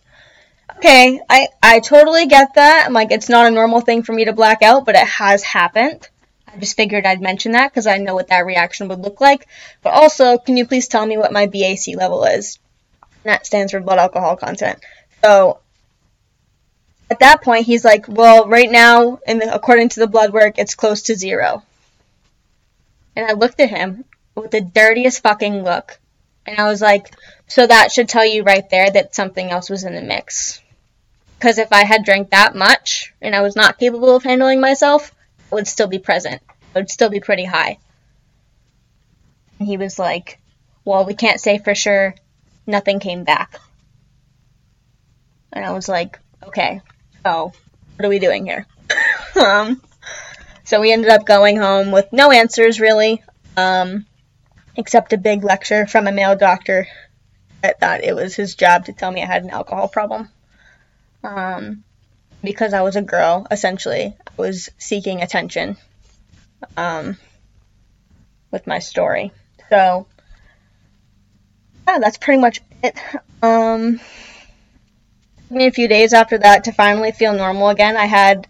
okay, 0.79 1.21
I, 1.29 1.49
I 1.63 1.81
totally 1.81 2.27
get 2.27 2.55
that. 2.55 2.85
I'm 2.87 2.93
like, 2.93 3.11
it's 3.11 3.29
not 3.29 3.47
a 3.47 3.51
normal 3.51 3.81
thing 3.81 4.03
for 4.03 4.13
me 4.13 4.27
to 4.27 4.33
black 4.33 4.63
out, 4.63 4.85
but 4.85 4.97
it 4.97 5.07
has 5.07 5.43
happened. 5.43 6.09
I 6.47 6.59
just 6.59 6.77
figured 6.77 7.05
I'd 7.05 7.21
mention 7.21 7.53
that 7.53 7.71
because 7.71 7.87
I 7.87 7.99
know 7.99 8.15
what 8.15 8.29
that 8.29 8.47
reaction 8.47 8.89
would 8.89 9.01
look 9.01 9.21
like. 9.21 9.47
But 9.83 9.95
also, 9.95 10.39
can 10.39 10.57
you 10.57 10.67
please 10.67 10.89
tell 10.89 11.05
me 11.05 11.17
what 11.17 11.33
my 11.33 11.47
BAC 11.47 11.97
level 11.97 12.25
is? 12.25 12.59
And 13.25 13.33
that 13.33 13.47
stands 13.47 13.73
for 13.73 13.81
blood 13.81 13.99
alcohol 13.99 14.37
content. 14.37 14.79
So 15.23 15.59
at 17.11 17.21
that 17.21 17.43
point, 17.43 17.67
he's 17.67 17.85
like, 17.85 18.07
well, 18.09 18.49
right 18.49 18.71
now, 18.71 19.19
and 19.27 19.43
according 19.43 19.91
to 19.91 20.01
the 20.01 20.07
blood 20.07 20.33
work, 20.33 20.59
it's 20.59 20.75
close 20.75 21.03
to 21.03 21.17
zero. 21.17 21.63
And 23.17 23.27
I 23.27 23.33
looked 23.33 23.61
at 23.61 23.71
him 23.71 24.05
with 24.35 24.51
the 24.51 24.61
dirtiest 24.61 25.23
fucking 25.23 25.63
look. 25.63 25.99
And 26.47 26.59
I 26.59 26.69
was 26.69 26.81
like, 26.81 27.15
so 27.47 27.67
that 27.67 27.93
should 27.93 28.09
tell 28.09 28.27
you 28.27 28.43
right 28.43 28.69
there 28.69 28.91
that 28.91 29.15
something 29.15 29.51
else 29.51 29.71
was 29.71 29.85
in 29.85 29.95
the 29.95 30.03
mix. 30.03 30.61
Because 31.45 31.59
if 31.59 31.75
I 31.75 31.85
had 31.85 32.07
drank 32.07 32.31
that 32.31 32.55
much 32.55 33.13
and 33.21 33.37
I 33.37 33.43
was 33.43 33.55
not 33.55 33.79
capable 33.79 34.17
of 34.17 34.23
handling 34.23 34.63
myself, 34.63 35.15
I 35.53 35.57
would 35.57 35.69
still 35.69 35.89
be 35.89 35.99
present. 35.99 36.41
I 36.75 36.79
would 36.79 36.89
still 36.89 37.11
be 37.11 37.21
pretty 37.21 37.45
high. 37.45 37.77
And 39.59 39.69
he 39.69 39.77
was 39.77 39.99
like, 39.99 40.41
well, 40.87 41.05
we 41.05 41.13
can't 41.13 41.39
say 41.39 41.59
for 41.59 41.75
sure. 41.75 42.15
Nothing 42.67 42.99
came 42.99 43.25
back. 43.25 43.61
And 45.53 45.67
I 45.67 45.73
was 45.73 45.87
like, 45.87 46.19
okay, 46.45 46.81
oh, 47.27 47.53
what 47.97 48.07
are 48.07 48.09
we 48.09 48.21
doing 48.21 48.47
here? 48.47 48.67
um, 49.37 49.83
so 50.65 50.81
we 50.81 50.95
ended 50.95 51.11
up 51.11 51.27
going 51.27 51.59
home 51.59 51.91
with 51.91 52.11
no 52.11 52.31
answers 52.31 52.81
really, 52.81 53.23
um, 53.59 54.07
except 54.77 55.13
a 55.13 55.19
big 55.19 55.45
lecture 55.45 55.87
from 55.87 56.07
a 56.07 56.13
male 56.13 56.37
doctor 56.37 56.89
that 57.61 57.81
thought 57.81 58.03
it 58.03 58.15
was 58.15 58.35
his 58.35 58.55
job 58.55 58.87
to 58.87 58.95
tell 58.95 59.13
me 59.13 59.23
I 59.23 59.27
had 59.27 59.45
an 59.45 59.51
alcohol 59.51 59.89
problem. 59.89 60.31
Um, 61.25 61.83
because 62.43 62.75
I 62.75 62.83
was 62.83 62.97
a 62.97 63.03
girl, 63.03 63.47
essentially, 63.51 64.15
I 64.27 64.31
was 64.37 64.71
seeking 64.79 65.23
attention 65.23 65.77
um, 66.77 67.17
with 68.51 68.67
my 68.67 68.79
story. 68.79 69.33
So, 69.71 70.07
yeah, 71.89 71.99
that's 71.99 72.19
pretty 72.19 72.41
much 72.41 72.61
it. 72.83 72.97
Um, 73.43 73.99
took 75.49 75.51
me 75.51 75.67
a 75.67 75.73
few 75.73 75.89
days 75.89 76.13
after 76.13 76.39
that 76.39 76.65
to 76.65 76.73
finally 76.73 77.13
feel 77.13 77.33
normal 77.33 77.71
again. 77.71 77.97
I 77.97 78.05
had 78.05 78.47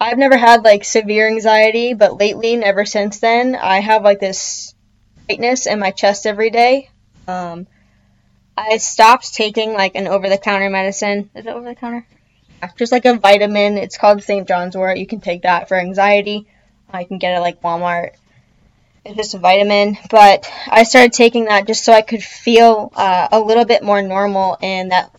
I've 0.00 0.18
never 0.18 0.36
had 0.36 0.64
like 0.64 0.84
severe 0.84 1.28
anxiety, 1.28 1.92
but 1.92 2.18
lately, 2.18 2.54
ever 2.64 2.84
since 2.86 3.20
then, 3.20 3.54
I 3.54 3.80
have 3.80 4.02
like 4.02 4.18
this 4.18 4.74
tightness 5.28 5.66
in 5.66 5.78
my 5.78 5.90
chest 5.90 6.26
every 6.26 6.50
day. 6.50 6.88
Um, 7.28 7.66
I 8.56 8.76
stopped 8.76 9.34
taking 9.34 9.72
like 9.72 9.94
an 9.94 10.06
over-the-counter 10.06 10.70
medicine. 10.70 11.30
Is 11.34 11.46
it 11.46 11.50
over-the-counter? 11.50 12.06
Just 12.76 12.92
like 12.92 13.06
a 13.06 13.16
vitamin. 13.16 13.78
It's 13.78 13.96
called 13.96 14.22
St. 14.22 14.46
John's 14.46 14.76
Wort. 14.76 14.98
You 14.98 15.06
can 15.06 15.20
take 15.20 15.42
that 15.42 15.68
for 15.68 15.78
anxiety. 15.78 16.46
I 16.92 17.04
can 17.04 17.18
get 17.18 17.36
it 17.36 17.40
like 17.40 17.62
Walmart. 17.62 18.10
It's 19.04 19.16
just 19.16 19.34
a 19.34 19.38
vitamin, 19.38 19.96
but 20.10 20.50
I 20.68 20.82
started 20.82 21.14
taking 21.14 21.46
that 21.46 21.66
just 21.66 21.84
so 21.84 21.92
I 21.92 22.02
could 22.02 22.22
feel 22.22 22.92
uh, 22.94 23.28
a 23.32 23.40
little 23.40 23.64
bit 23.64 23.82
more 23.82 24.02
normal 24.02 24.58
and 24.60 24.90
that 24.90 25.10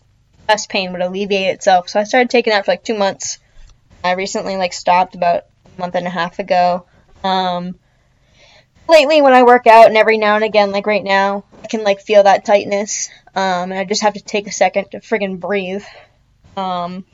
chest 0.48 0.70
pain 0.70 0.92
would 0.92 1.02
alleviate 1.02 1.56
itself. 1.56 1.90
So 1.90 2.00
I 2.00 2.04
started 2.04 2.30
taking 2.30 2.52
that 2.52 2.66
for 2.66 2.72
like 2.72 2.84
two 2.84 2.98
months. 2.98 3.40
I 4.04 4.12
recently 4.12 4.56
like 4.56 4.74
stopped 4.74 5.16
about 5.16 5.46
a 5.66 5.80
month 5.80 5.96
and 5.96 6.06
a 6.06 6.12
half 6.12 6.38
ago. 6.38 6.86
Um, 7.24 7.76
lately, 8.88 9.22
when 9.22 9.34
I 9.34 9.44
work 9.44 9.66
out 9.66 9.88
and 9.88 9.98
every 9.98 10.18
now 10.18 10.36
and 10.36 10.44
again, 10.44 10.72
like 10.72 10.86
right 10.86 11.04
now, 11.04 11.44
I 11.64 11.68
can 11.68 11.84
like 11.84 12.02
feel 12.02 12.24
that 12.24 12.46
tightness. 12.46 13.10
Um, 13.36 13.72
and 13.72 13.74
I 13.74 13.86
just 13.86 14.02
have 14.02 14.14
to 14.14 14.24
take 14.24 14.48
a 14.48 14.52
second 14.52 14.92
to 14.92 15.00
friggin' 15.00 15.40
breathe. 15.40 15.84
Um, 16.58 17.06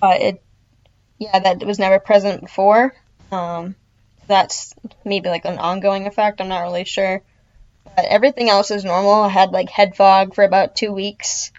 but 0.00 0.20
it, 0.20 0.42
yeah, 1.18 1.38
that 1.38 1.64
was 1.64 1.78
never 1.78 1.98
present 1.98 2.42
before. 2.42 2.94
Um, 3.32 3.74
that's 4.26 4.74
maybe 5.04 5.28
like 5.28 5.44
an 5.44 5.58
ongoing 5.58 6.06
effect. 6.06 6.40
I'm 6.40 6.48
not 6.48 6.62
really 6.62 6.84
sure. 6.84 7.22
But 7.96 8.04
everything 8.04 8.48
else 8.48 8.70
is 8.70 8.84
normal. 8.84 9.14
I 9.14 9.28
had 9.28 9.50
like 9.50 9.68
head 9.68 9.96
fog 9.96 10.34
for 10.34 10.44
about 10.44 10.76
two 10.76 10.92
weeks. 10.92 11.50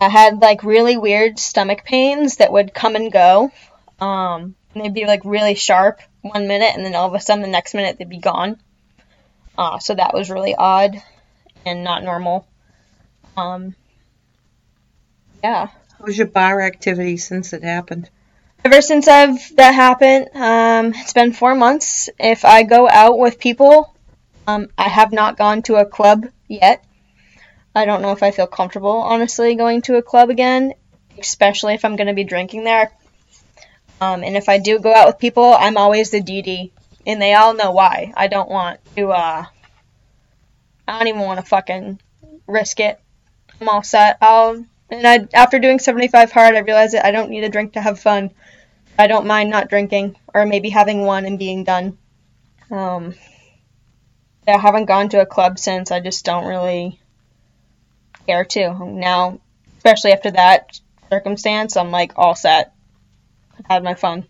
I 0.00 0.08
had 0.08 0.40
like 0.40 0.64
really 0.64 0.96
weird 0.96 1.38
stomach 1.38 1.84
pains 1.84 2.38
that 2.38 2.52
would 2.52 2.74
come 2.74 2.96
and 2.96 3.12
go. 3.12 3.52
Um, 4.00 4.54
and 4.74 4.84
they'd 4.84 4.94
be 4.94 5.06
like 5.06 5.22
really 5.24 5.54
sharp 5.54 6.00
one 6.22 6.48
minute, 6.48 6.72
and 6.74 6.84
then 6.84 6.94
all 6.94 7.08
of 7.08 7.14
a 7.14 7.20
sudden 7.20 7.42
the 7.42 7.48
next 7.48 7.74
minute 7.74 7.98
they'd 7.98 8.08
be 8.08 8.18
gone. 8.18 8.60
Uh, 9.58 9.78
so 9.78 9.94
that 9.94 10.14
was 10.14 10.30
really 10.30 10.54
odd 10.54 11.02
and 11.64 11.82
not 11.82 12.04
normal. 12.04 12.46
Um, 13.36 13.74
yeah. 15.42 15.68
How's 15.98 16.16
your 16.18 16.26
bar 16.26 16.60
activity 16.60 17.16
since 17.16 17.52
it 17.52 17.62
happened? 17.62 18.10
Ever 18.64 18.80
since 18.80 19.06
I've 19.06 19.56
that 19.56 19.74
happened, 19.74 20.28
um, 20.34 20.92
it's 20.94 21.12
been 21.12 21.32
four 21.32 21.54
months. 21.54 22.08
If 22.18 22.44
I 22.44 22.64
go 22.64 22.88
out 22.88 23.18
with 23.18 23.38
people, 23.38 23.94
um, 24.46 24.68
I 24.76 24.88
have 24.88 25.12
not 25.12 25.36
gone 25.36 25.62
to 25.62 25.76
a 25.76 25.86
club 25.86 26.26
yet. 26.48 26.84
I 27.74 27.84
don't 27.84 28.02
know 28.02 28.12
if 28.12 28.22
I 28.22 28.30
feel 28.30 28.46
comfortable, 28.46 28.90
honestly, 28.90 29.54
going 29.54 29.82
to 29.82 29.96
a 29.96 30.02
club 30.02 30.30
again, 30.30 30.72
especially 31.18 31.74
if 31.74 31.84
I'm 31.84 31.96
going 31.96 32.06
to 32.06 32.14
be 32.14 32.24
drinking 32.24 32.64
there. 32.64 32.90
Um, 34.00 34.24
and 34.24 34.36
if 34.36 34.48
I 34.48 34.58
do 34.58 34.78
go 34.78 34.94
out 34.94 35.06
with 35.06 35.18
people, 35.18 35.54
I'm 35.54 35.76
always 35.76 36.10
the 36.10 36.20
DD, 36.20 36.70
and 37.06 37.22
they 37.22 37.34
all 37.34 37.54
know 37.54 37.70
why. 37.70 38.12
I 38.16 38.26
don't 38.26 38.50
want 38.50 38.80
to. 38.96 39.10
Uh, 39.10 39.44
I 40.86 40.98
don't 40.98 41.08
even 41.08 41.22
want 41.22 41.40
to 41.40 41.46
fucking 41.46 42.00
risk 42.46 42.80
it. 42.80 43.00
I'm 43.60 43.68
all 43.68 43.82
set. 43.82 44.18
I'll 44.20 44.64
and 44.90 45.06
I 45.06 45.26
after 45.32 45.58
doing 45.58 45.78
75 45.78 46.32
hard, 46.32 46.54
I 46.54 46.60
realized 46.60 46.94
that 46.94 47.06
I 47.06 47.12
don't 47.12 47.30
need 47.30 47.44
a 47.44 47.48
drink 47.48 47.74
to 47.74 47.80
have 47.80 47.98
fun. 48.00 48.30
I 48.98 49.06
don't 49.06 49.26
mind 49.26 49.50
not 49.50 49.68
drinking 49.68 50.16
or 50.34 50.46
maybe 50.46 50.70
having 50.70 51.02
one 51.02 51.26
and 51.26 51.38
being 51.38 51.64
done. 51.64 51.98
Um, 52.70 53.14
I 54.48 54.58
haven't 54.58 54.86
gone 54.86 55.08
to 55.10 55.20
a 55.20 55.26
club 55.26 55.58
since. 55.58 55.90
I 55.90 56.00
just 56.00 56.24
don't 56.24 56.46
really 56.46 57.00
care 58.26 58.44
to. 58.44 58.86
Now, 58.86 59.40
especially 59.78 60.12
after 60.12 60.30
that 60.32 60.80
circumstance, 61.10 61.76
I'm 61.76 61.90
like 61.90 62.12
all 62.16 62.34
set. 62.34 62.72
I've 63.58 63.66
had 63.66 63.84
my 63.84 63.94
fun. 63.94 64.26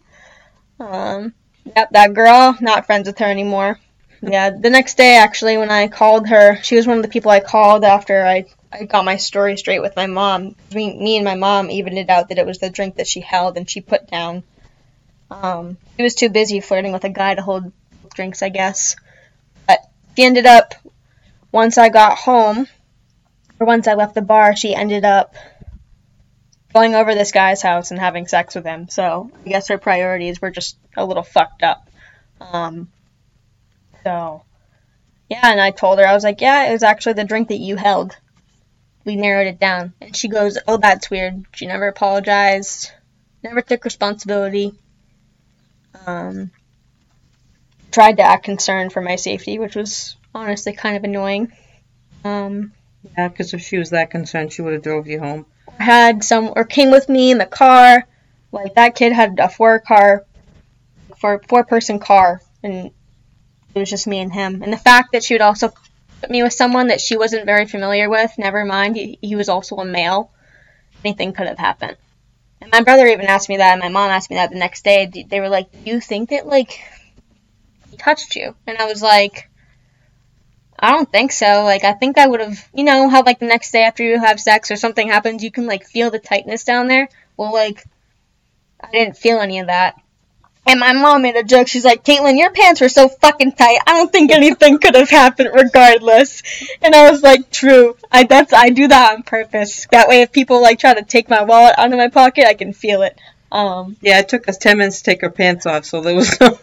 um, 0.80 1.34
yep, 1.76 1.90
that 1.90 2.14
girl, 2.14 2.56
not 2.60 2.86
friends 2.86 3.06
with 3.06 3.18
her 3.18 3.26
anymore. 3.26 3.78
Yeah, 4.20 4.50
the 4.50 4.70
next 4.70 4.96
day 4.96 5.16
actually, 5.16 5.58
when 5.58 5.70
I 5.70 5.88
called 5.88 6.28
her, 6.28 6.60
she 6.62 6.76
was 6.76 6.86
one 6.86 6.96
of 6.96 7.02
the 7.02 7.08
people 7.08 7.30
I 7.30 7.40
called 7.40 7.84
after 7.84 8.24
I 8.26 8.46
I 8.70 8.84
got 8.84 9.04
my 9.04 9.16
story 9.16 9.56
straight 9.56 9.80
with 9.80 9.96
my 9.96 10.06
mom. 10.06 10.54
Me, 10.74 10.96
me 10.98 11.16
and 11.16 11.24
my 11.24 11.36
mom 11.36 11.70
evened 11.70 11.98
it 11.98 12.10
out 12.10 12.28
that 12.28 12.38
it 12.38 12.46
was 12.46 12.58
the 12.58 12.68
drink 12.68 12.96
that 12.96 13.06
she 13.06 13.20
held 13.20 13.56
and 13.56 13.68
she 13.68 13.80
put 13.80 14.08
down. 14.08 14.42
Um, 15.30 15.78
she 15.96 16.02
was 16.02 16.14
too 16.14 16.28
busy 16.28 16.60
flirting 16.60 16.92
with 16.92 17.04
a 17.04 17.08
guy 17.08 17.34
to 17.34 17.42
hold 17.42 17.72
drinks, 18.14 18.42
I 18.42 18.50
guess. 18.50 18.96
But 19.66 19.78
she 20.16 20.24
ended 20.24 20.44
up, 20.46 20.74
once 21.50 21.78
I 21.78 21.88
got 21.88 22.18
home, 22.18 22.66
or 23.58 23.66
once 23.66 23.88
I 23.88 23.94
left 23.94 24.14
the 24.14 24.22
bar, 24.22 24.54
she 24.54 24.74
ended 24.74 25.04
up 25.04 25.34
going 26.72 26.94
over 26.94 27.14
this 27.14 27.32
guy's 27.32 27.62
house 27.62 27.90
and 27.90 28.00
having 28.00 28.26
sex 28.26 28.54
with 28.54 28.64
him. 28.64 28.88
So 28.88 29.30
I 29.44 29.48
guess 29.48 29.68
her 29.68 29.78
priorities 29.78 30.40
were 30.40 30.50
just 30.50 30.76
a 30.96 31.04
little 31.04 31.22
fucked 31.22 31.62
up. 31.62 31.88
Um, 32.40 32.88
so, 34.04 34.42
yeah, 35.28 35.50
and 35.50 35.60
I 35.60 35.70
told 35.70 35.98
her, 35.98 36.06
I 36.06 36.14
was 36.14 36.24
like, 36.24 36.40
yeah, 36.40 36.68
it 36.68 36.72
was 36.72 36.82
actually 36.82 37.14
the 37.14 37.24
drink 37.24 37.48
that 37.48 37.58
you 37.58 37.76
held 37.76 38.16
we 39.08 39.16
narrowed 39.16 39.46
it 39.46 39.58
down. 39.58 39.94
And 40.00 40.14
she 40.14 40.28
goes, 40.28 40.58
Oh, 40.68 40.76
that's 40.76 41.10
weird. 41.10 41.46
She 41.54 41.66
never 41.66 41.88
apologized, 41.88 42.92
never 43.42 43.62
took 43.62 43.84
responsibility. 43.84 44.74
Um, 46.06 46.50
tried 47.90 48.18
to 48.18 48.22
act 48.22 48.44
concerned 48.44 48.92
for 48.92 49.00
my 49.00 49.16
safety, 49.16 49.58
which 49.58 49.74
was 49.74 50.16
honestly 50.34 50.74
kind 50.74 50.96
of 50.96 51.04
annoying. 51.04 51.50
Um, 52.22 52.72
yeah, 53.16 53.28
because 53.28 53.54
if 53.54 53.62
she 53.62 53.78
was 53.78 53.90
that 53.90 54.10
concerned, 54.10 54.52
she 54.52 54.60
would 54.60 54.74
have 54.74 54.82
drove 54.82 55.06
you 55.06 55.18
home. 55.18 55.46
Had 55.78 56.24
some, 56.24 56.52
or 56.54 56.64
came 56.64 56.90
with 56.90 57.08
me 57.08 57.30
in 57.30 57.38
the 57.38 57.46
car. 57.46 58.06
Like 58.52 58.74
that 58.74 58.94
kid 58.94 59.12
had 59.12 59.38
a 59.38 59.48
four 59.48 59.78
car, 59.78 60.24
four 61.18 61.42
four 61.48 61.64
person 61.64 61.98
car, 61.98 62.40
and 62.62 62.90
it 63.74 63.78
was 63.78 63.90
just 63.90 64.06
me 64.06 64.20
and 64.20 64.32
him. 64.32 64.62
And 64.62 64.72
the 64.72 64.78
fact 64.78 65.12
that 65.12 65.22
she 65.22 65.34
would 65.34 65.42
also 65.42 65.72
put 66.20 66.30
me 66.30 66.42
with 66.42 66.52
someone 66.52 66.88
that 66.88 67.00
she 67.00 67.16
wasn't 67.16 67.46
very 67.46 67.66
familiar 67.66 68.08
with. 68.08 68.32
Never 68.38 68.64
mind, 68.64 68.96
he, 68.96 69.18
he 69.20 69.36
was 69.36 69.48
also 69.48 69.76
a 69.76 69.84
male. 69.84 70.30
Anything 71.04 71.32
could 71.32 71.46
have 71.46 71.58
happened. 71.58 71.96
And 72.60 72.72
my 72.72 72.82
brother 72.82 73.06
even 73.06 73.26
asked 73.26 73.48
me 73.48 73.58
that, 73.58 73.72
and 73.72 73.80
my 73.80 73.88
mom 73.88 74.10
asked 74.10 74.30
me 74.30 74.36
that 74.36 74.50
the 74.50 74.58
next 74.58 74.82
day. 74.82 75.06
They 75.28 75.40
were 75.40 75.48
like, 75.48 75.70
"Do 75.70 75.90
you 75.90 76.00
think 76.00 76.30
that 76.30 76.46
like 76.46 76.80
he 77.90 77.96
touched 77.96 78.34
you?" 78.34 78.54
And 78.66 78.78
I 78.78 78.86
was 78.86 79.02
like, 79.02 79.47
"I 80.78 80.92
don't 80.92 81.10
think 81.10 81.32
so. 81.32 81.64
Like, 81.64 81.84
I 81.84 81.92
think 81.92 82.18
I 82.18 82.26
would 82.26 82.40
have, 82.40 82.68
you 82.74 82.84
know, 82.84 83.08
how 83.08 83.22
like 83.22 83.38
the 83.38 83.46
next 83.46 83.72
day 83.72 83.82
after 83.82 84.02
you 84.02 84.18
have 84.18 84.40
sex 84.40 84.70
or 84.70 84.76
something 84.76 85.08
happens, 85.08 85.42
you 85.42 85.50
can 85.50 85.66
like 85.66 85.86
feel 85.86 86.10
the 86.10 86.18
tightness 86.18 86.64
down 86.64 86.88
there. 86.88 87.08
Well, 87.36 87.52
like, 87.52 87.84
I 88.80 88.90
didn't 88.90 89.16
feel 89.16 89.38
any 89.40 89.60
of 89.60 89.66
that. 89.66 90.00
And 90.68 90.80
my 90.80 90.92
mom 90.92 91.22
made 91.22 91.34
a 91.34 91.42
joke. 91.42 91.66
She's 91.66 91.84
like, 91.84 92.04
Caitlin, 92.04 92.38
your 92.38 92.50
pants 92.50 92.82
were 92.82 92.90
so 92.90 93.08
fucking 93.08 93.52
tight. 93.52 93.78
I 93.86 93.94
don't 93.94 94.12
think 94.12 94.30
anything 94.30 94.78
could 94.78 94.94
have 94.96 95.08
happened 95.08 95.48
regardless. 95.54 96.42
And 96.82 96.94
I 96.94 97.10
was 97.10 97.22
like, 97.22 97.50
true. 97.50 97.96
I 98.12 98.24
that's 98.24 98.52
I 98.52 98.68
do 98.68 98.86
that 98.86 99.14
on 99.14 99.22
purpose. 99.22 99.86
That 99.90 100.08
way, 100.08 100.20
if 100.20 100.30
people 100.30 100.60
like 100.60 100.78
try 100.78 100.92
to 100.92 101.02
take 101.02 101.30
my 101.30 101.42
wallet 101.42 101.74
out 101.78 101.90
of 101.90 101.96
my 101.96 102.08
pocket, 102.08 102.44
I 102.46 102.52
can 102.52 102.74
feel 102.74 103.00
it. 103.00 103.18
Um, 103.50 103.96
yeah, 104.02 104.18
it 104.18 104.28
took 104.28 104.46
us 104.46 104.58
ten 104.58 104.76
minutes 104.76 104.98
to 104.98 105.04
take 105.04 105.22
her 105.22 105.30
pants 105.30 105.64
off, 105.64 105.86
so 105.86 106.02
there 106.02 106.14
was 106.14 106.38
no. 106.38 106.58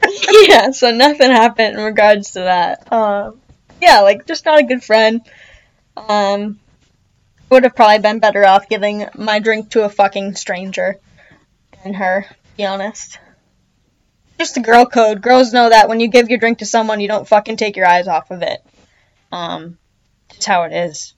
yeah, 0.46 0.70
so 0.70 0.92
nothing 0.92 1.30
happened 1.30 1.76
in 1.76 1.84
regards 1.84 2.32
to 2.32 2.40
that. 2.40 2.92
Um, 2.92 3.40
yeah, 3.80 4.00
like 4.00 4.26
just 4.26 4.44
not 4.44 4.60
a 4.60 4.64
good 4.64 4.82
friend. 4.82 5.22
Um, 5.96 6.60
would 7.50 7.64
have 7.64 7.74
probably 7.74 7.98
been 7.98 8.18
better 8.18 8.46
off 8.46 8.68
giving 8.68 9.06
my 9.16 9.40
drink 9.40 9.70
to 9.70 9.84
a 9.84 9.88
fucking 9.88 10.36
stranger 10.36 10.98
than 11.82 11.94
her. 11.94 12.26
To 12.28 12.56
be 12.56 12.64
honest 12.66 13.18
just 14.38 14.54
the 14.54 14.60
girl 14.60 14.86
code. 14.86 15.20
Girls 15.20 15.52
know 15.52 15.68
that 15.68 15.88
when 15.88 16.00
you 16.00 16.08
give 16.08 16.30
your 16.30 16.38
drink 16.38 16.58
to 16.58 16.66
someone, 16.66 17.00
you 17.00 17.08
don't 17.08 17.28
fucking 17.28 17.56
take 17.56 17.76
your 17.76 17.86
eyes 17.86 18.08
off 18.08 18.30
of 18.30 18.42
it. 18.42 18.64
Um, 19.32 19.76
it's 20.34 20.46
how 20.46 20.62
it 20.62 20.72
is. 20.72 21.14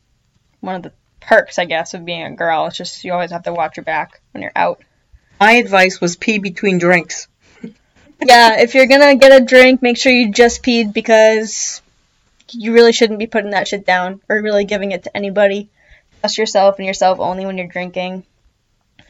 One 0.61 0.77
of 0.77 0.83
the 0.83 0.93
perks, 1.21 1.59
I 1.59 1.67
guess, 1.67 1.95
of 1.95 2.05
being 2.05 2.23
a 2.23 2.35
girl. 2.35 2.67
It's 2.67 2.77
just 2.77 3.05
you 3.05 3.13
always 3.13 3.31
have 3.31 3.45
to 3.45 3.53
watch 3.53 3.77
your 3.77 3.85
back 3.85 4.21
when 4.33 4.43
you're 4.43 4.53
out. 4.57 4.81
My 5.39 5.53
advice 5.53 6.01
was 6.01 6.17
pee 6.17 6.39
between 6.39 6.79
drinks. 6.79 7.29
yeah, 8.27 8.61
if 8.61 8.75
you're 8.75 8.87
gonna 8.87 9.17
get 9.17 9.41
a 9.41 9.45
drink, 9.45 9.83
make 9.83 9.99
sure 9.99 10.13
you 10.13 10.33
just 10.33 10.63
peed 10.63 10.93
because 10.93 11.80
you 12.53 12.73
really 12.73 12.93
shouldn't 12.93 13.19
be 13.19 13.27
putting 13.27 13.51
that 13.51 13.69
shit 13.69 13.87
down 13.87 14.21
or 14.29 14.43
really 14.43 14.65
giving 14.65 14.93
it 14.93 15.05
to 15.05 15.17
anybody. 15.17 15.71
Just 16.23 16.39
yourself 16.39 16.79
and 16.79 16.87
yourself 16.87 17.19
only 17.19 17.47
when 17.47 17.59
you're 17.59 17.67
drinking. 17.67 18.25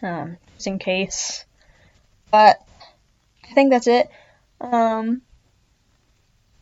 Um, 0.03 0.37
just 0.55 0.67
in 0.67 0.79
case. 0.79 1.45
But 2.31 2.61
I 3.45 3.55
think 3.55 3.71
that's 3.71 3.87
it. 3.87 4.09
Um, 4.61 5.23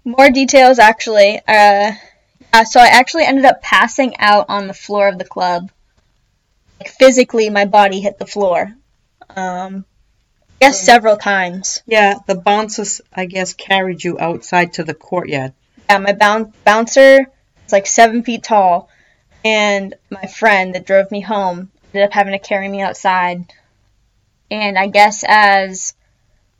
more 0.04 0.30
details, 0.30 0.78
actually. 0.78 1.40
Uh, 1.46 1.92
uh, 2.52 2.64
so 2.64 2.80
I 2.80 2.86
actually 2.86 3.24
ended 3.24 3.44
up 3.44 3.60
passing 3.60 4.16
out 4.18 4.46
on 4.48 4.66
the 4.66 4.74
floor 4.74 5.08
of 5.08 5.18
the 5.18 5.24
club. 5.24 5.70
Like 6.80 6.90
physically, 6.90 7.50
my 7.50 7.66
body 7.66 8.00
hit 8.00 8.18
the 8.18 8.26
floor. 8.26 8.72
Um, 9.36 9.84
I 10.60 10.66
guess 10.66 10.84
several 10.84 11.16
times. 11.16 11.82
Yeah, 11.86 12.14
the 12.26 12.34
bouncers, 12.34 13.00
I 13.12 13.26
guess, 13.26 13.52
carried 13.52 14.02
you 14.02 14.18
outside 14.18 14.74
to 14.74 14.84
the 14.84 14.94
courtyard. 14.94 15.52
Yeah, 15.88 15.98
my 15.98 16.12
boun- 16.12 16.52
bouncer 16.64 17.26
is 17.66 17.72
like 17.72 17.86
seven 17.86 18.22
feet 18.22 18.42
tall, 18.42 18.90
and 19.44 19.94
my 20.10 20.26
friend 20.26 20.74
that 20.74 20.86
drove 20.86 21.10
me 21.10 21.20
home 21.20 21.70
ended 21.94 22.08
up 22.08 22.12
having 22.12 22.32
to 22.32 22.38
carry 22.38 22.68
me 22.68 22.82
outside. 22.82 23.44
And 24.50 24.78
I 24.78 24.88
guess 24.88 25.24
as 25.26 25.94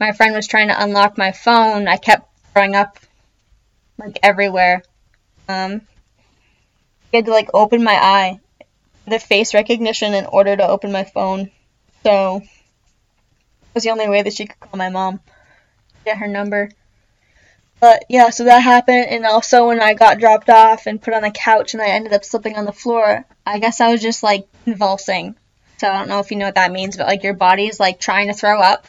my 0.01 0.13
friend 0.13 0.35
was 0.35 0.47
trying 0.47 0.69
to 0.69 0.83
unlock 0.83 1.19
my 1.19 1.33
phone, 1.33 1.89
I 1.89 1.97
kept 1.97 2.29
throwing 2.53 2.75
up 2.75 2.99
like 3.99 4.19
everywhere. 4.23 4.83
Um, 5.49 5.83
I 7.13 7.17
had 7.17 7.27
to 7.27 7.31
like 7.31 7.51
open 7.53 7.83
my 7.85 7.95
eye, 7.95 8.41
the 9.07 9.19
face 9.19 9.55
recognition 9.55 10.15
in 10.15 10.27
order 10.27 10.57
to 10.57 10.69
open 10.69 10.93
my 10.93 11.05
phone. 11.05 11.51
So 12.03 12.37
it 12.37 13.75
was 13.75 13.85
the 13.85 13.91
only 13.91 14.09
way 14.09 14.23
that 14.23 14.33
she 14.33 14.47
could 14.47 14.61
call 14.61 14.79
my 14.79 14.89
mom, 14.89 15.21
get 16.05 16.19
her 16.19 16.29
number. 16.29 16.71
But 17.81 18.05
yeah, 18.09 18.31
so 18.31 18.45
that 18.45 18.59
happened, 18.59 19.07
and 19.09 19.25
also 19.25 19.69
when 19.69 19.81
I 19.81 19.95
got 19.95 20.19
dropped 20.19 20.51
off 20.51 20.87
and 20.87 21.01
put 21.01 21.15
on 21.15 21.23
the 21.23 21.31
couch 21.31 21.75
and 21.75 21.83
I 21.83 21.91
ended 21.91 22.13
up 22.13 22.25
slipping 22.25 22.57
on 22.57 22.65
the 22.65 22.73
floor, 22.73 23.25
I 23.47 23.61
guess 23.61 23.81
I 23.81 23.93
was 23.93 24.03
just 24.03 24.23
like 24.23 24.49
convulsing. 24.65 25.37
So 25.79 25.89
I 25.89 25.97
don't 25.97 26.09
know 26.09 26.19
if 26.19 26.33
you 26.33 26.37
know 26.37 26.47
what 26.47 26.57
that 26.57 26.73
means, 26.73 26.97
but 26.97 27.07
like 27.07 27.23
your 27.23 27.35
body's 27.35 27.79
like 27.79 28.01
trying 28.01 28.27
to 28.27 28.35
throw 28.35 28.61
up 28.61 28.89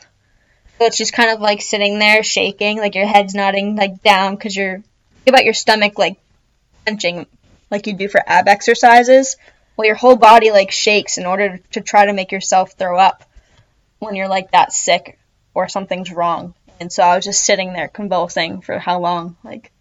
so 0.80 0.86
it's 0.86 0.97
just 0.97 1.12
kind 1.12 1.30
of 1.30 1.41
like 1.41 1.62
sitting 1.62 1.99
there 1.99 2.23
shaking, 2.23 2.78
like 2.78 2.95
your 2.95 3.06
head's 3.06 3.36
nodding 3.36 3.75
like 3.75 4.02
down 4.02 4.36
because 4.36 4.56
you're 4.56 4.78
think 4.78 5.28
about 5.28 5.43
your 5.43 5.54
stomach 5.54 5.99
like 5.99 6.17
clenching 6.86 7.28
like 7.69 7.86
you 7.86 7.93
do 7.93 8.08
for 8.08 8.23
ab 8.25 8.47
exercises. 8.47 9.36
Well, 9.75 9.88
your 9.88 9.97
whole 9.97 10.15
body 10.15 10.52
like 10.52 10.71
shakes 10.71 11.17
in 11.17 11.25
order 11.25 11.60
to 11.73 11.82
try 11.82 12.06
to 12.06 12.13
make 12.13 12.32
yourself 12.32 12.73
throw 12.73 12.97
up 12.97 13.25
when 13.99 14.15
you're 14.15 14.30
like 14.30 14.52
that 14.52 14.71
sick 14.71 15.19
or 15.54 15.67
something's 15.67 16.13
wrong. 16.13 16.54
And 16.80 16.92
so 16.92 17.04
I 17.04 17.15
was 17.15 17.26
just 17.26 17.44
sitting 17.44 17.74
there 17.74 17.88
convulsing 17.88 18.62
for 18.62 18.80
how 18.80 19.00
long? 19.00 19.36
Like 19.44 19.72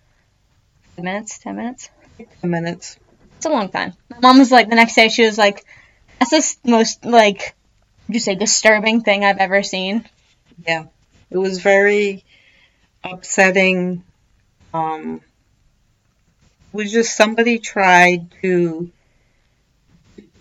five 0.96 1.04
minutes, 1.04 1.38
ten 1.38 1.56
minutes? 1.56 1.90
Ten 2.40 2.50
minutes. 2.50 2.98
It's 3.36 3.46
a 3.46 3.50
long 3.50 3.68
time. 3.68 3.92
My 4.10 4.18
mom 4.20 4.38
was 4.38 4.50
like 4.50 4.68
the 4.68 4.74
next 4.74 4.94
day 4.94 5.08
she 5.08 5.24
was 5.24 5.38
like, 5.38 5.64
That's 6.18 6.56
the 6.56 6.70
most 6.70 7.04
like 7.04 7.54
you 8.08 8.18
say 8.18 8.34
disturbing 8.34 9.02
thing 9.02 9.24
I've 9.24 9.38
ever 9.38 9.62
seen. 9.62 10.04
Yeah. 10.66 10.86
It 11.30 11.38
was 11.38 11.60
very 11.60 12.24
upsetting. 13.04 14.02
Um, 14.74 15.20
it 16.72 16.76
was 16.76 16.90
just 16.90 17.16
somebody 17.16 17.58
tried 17.58 18.32
to 18.42 18.90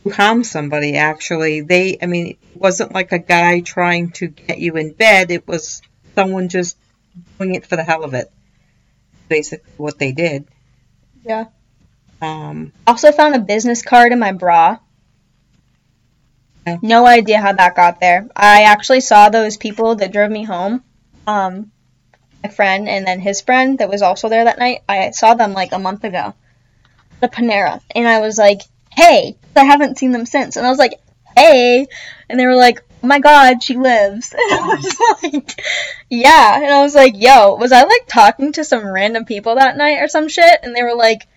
harm 0.09 0.43
somebody 0.43 0.95
actually 0.95 1.61
they 1.61 1.97
i 2.01 2.05
mean 2.05 2.27
it 2.27 2.37
wasn't 2.55 2.93
like 2.93 3.11
a 3.11 3.19
guy 3.19 3.59
trying 3.59 4.09
to 4.09 4.27
get 4.27 4.57
you 4.57 4.77
in 4.77 4.93
bed 4.93 5.31
it 5.31 5.45
was 5.47 5.81
someone 6.17 6.49
just 6.49 6.77
doing 7.37 7.53
it 7.55 7.65
for 7.69 7.75
the 7.79 7.83
hell 7.83 8.03
of 8.03 8.13
it 8.13 8.31
basically 9.29 9.71
what 9.77 9.99
they 9.99 10.11
did 10.11 10.45
Yeah. 11.23 11.45
um 12.21 12.71
Also 12.89 13.11
found 13.11 13.35
a 13.35 13.39
business 13.53 13.81
card 13.91 14.11
in 14.11 14.19
my 14.19 14.31
bra. 14.43 14.77
No 16.81 17.05
idea 17.07 17.39
how 17.39 17.53
that 17.53 17.75
got 17.75 17.99
there. 18.01 18.27
I 18.35 18.63
actually 18.63 18.99
saw 18.99 19.29
those 19.29 19.55
people 19.65 19.95
that 19.95 20.11
drove 20.11 20.29
me 20.37 20.43
home. 20.43 20.83
Um, 21.25 21.71
my 22.43 22.49
friend 22.49 22.89
and 22.89 23.07
then 23.07 23.19
his 23.19 23.39
friend 23.41 23.79
that 23.79 23.89
was 23.89 24.01
also 24.01 24.27
there 24.27 24.43
that 24.43 24.59
night. 24.59 24.83
I 24.87 25.11
saw 25.11 25.33
them 25.33 25.53
like 25.53 25.71
a 25.71 25.79
month 25.79 26.03
ago. 26.03 26.33
The 27.21 27.29
Panera, 27.29 27.79
and 27.95 28.07
I 28.07 28.19
was 28.19 28.37
like, 28.37 28.61
"Hey," 28.91 29.37
I 29.55 29.63
haven't 29.63 29.97
seen 29.97 30.11
them 30.11 30.25
since, 30.25 30.57
and 30.57 30.65
I 30.67 30.69
was 30.69 30.77
like, 30.77 30.99
"Hey," 31.35 31.87
and 32.29 32.39
they 32.39 32.45
were 32.45 32.61
like, 32.67 32.83
"Oh 33.03 33.07
my 33.07 33.19
God, 33.19 33.63
she 33.63 33.75
lives." 33.75 34.33
And 34.37 34.59
I 34.59 34.75
was 34.75 35.23
like, 35.23 35.61
"Yeah," 36.09 36.55
and 36.55 36.73
I 36.73 36.81
was 36.81 36.95
like, 36.95 37.13
"Yo, 37.15 37.55
was 37.55 37.71
I 37.71 37.83
like 37.83 38.07
talking 38.07 38.51
to 38.53 38.63
some 38.63 38.87
random 38.87 39.25
people 39.25 39.55
that 39.55 39.77
night 39.77 40.01
or 40.01 40.07
some 40.07 40.27
shit?" 40.27 40.59
And 40.63 40.75
they 40.75 40.83
were 40.83 40.95
like 40.95 41.27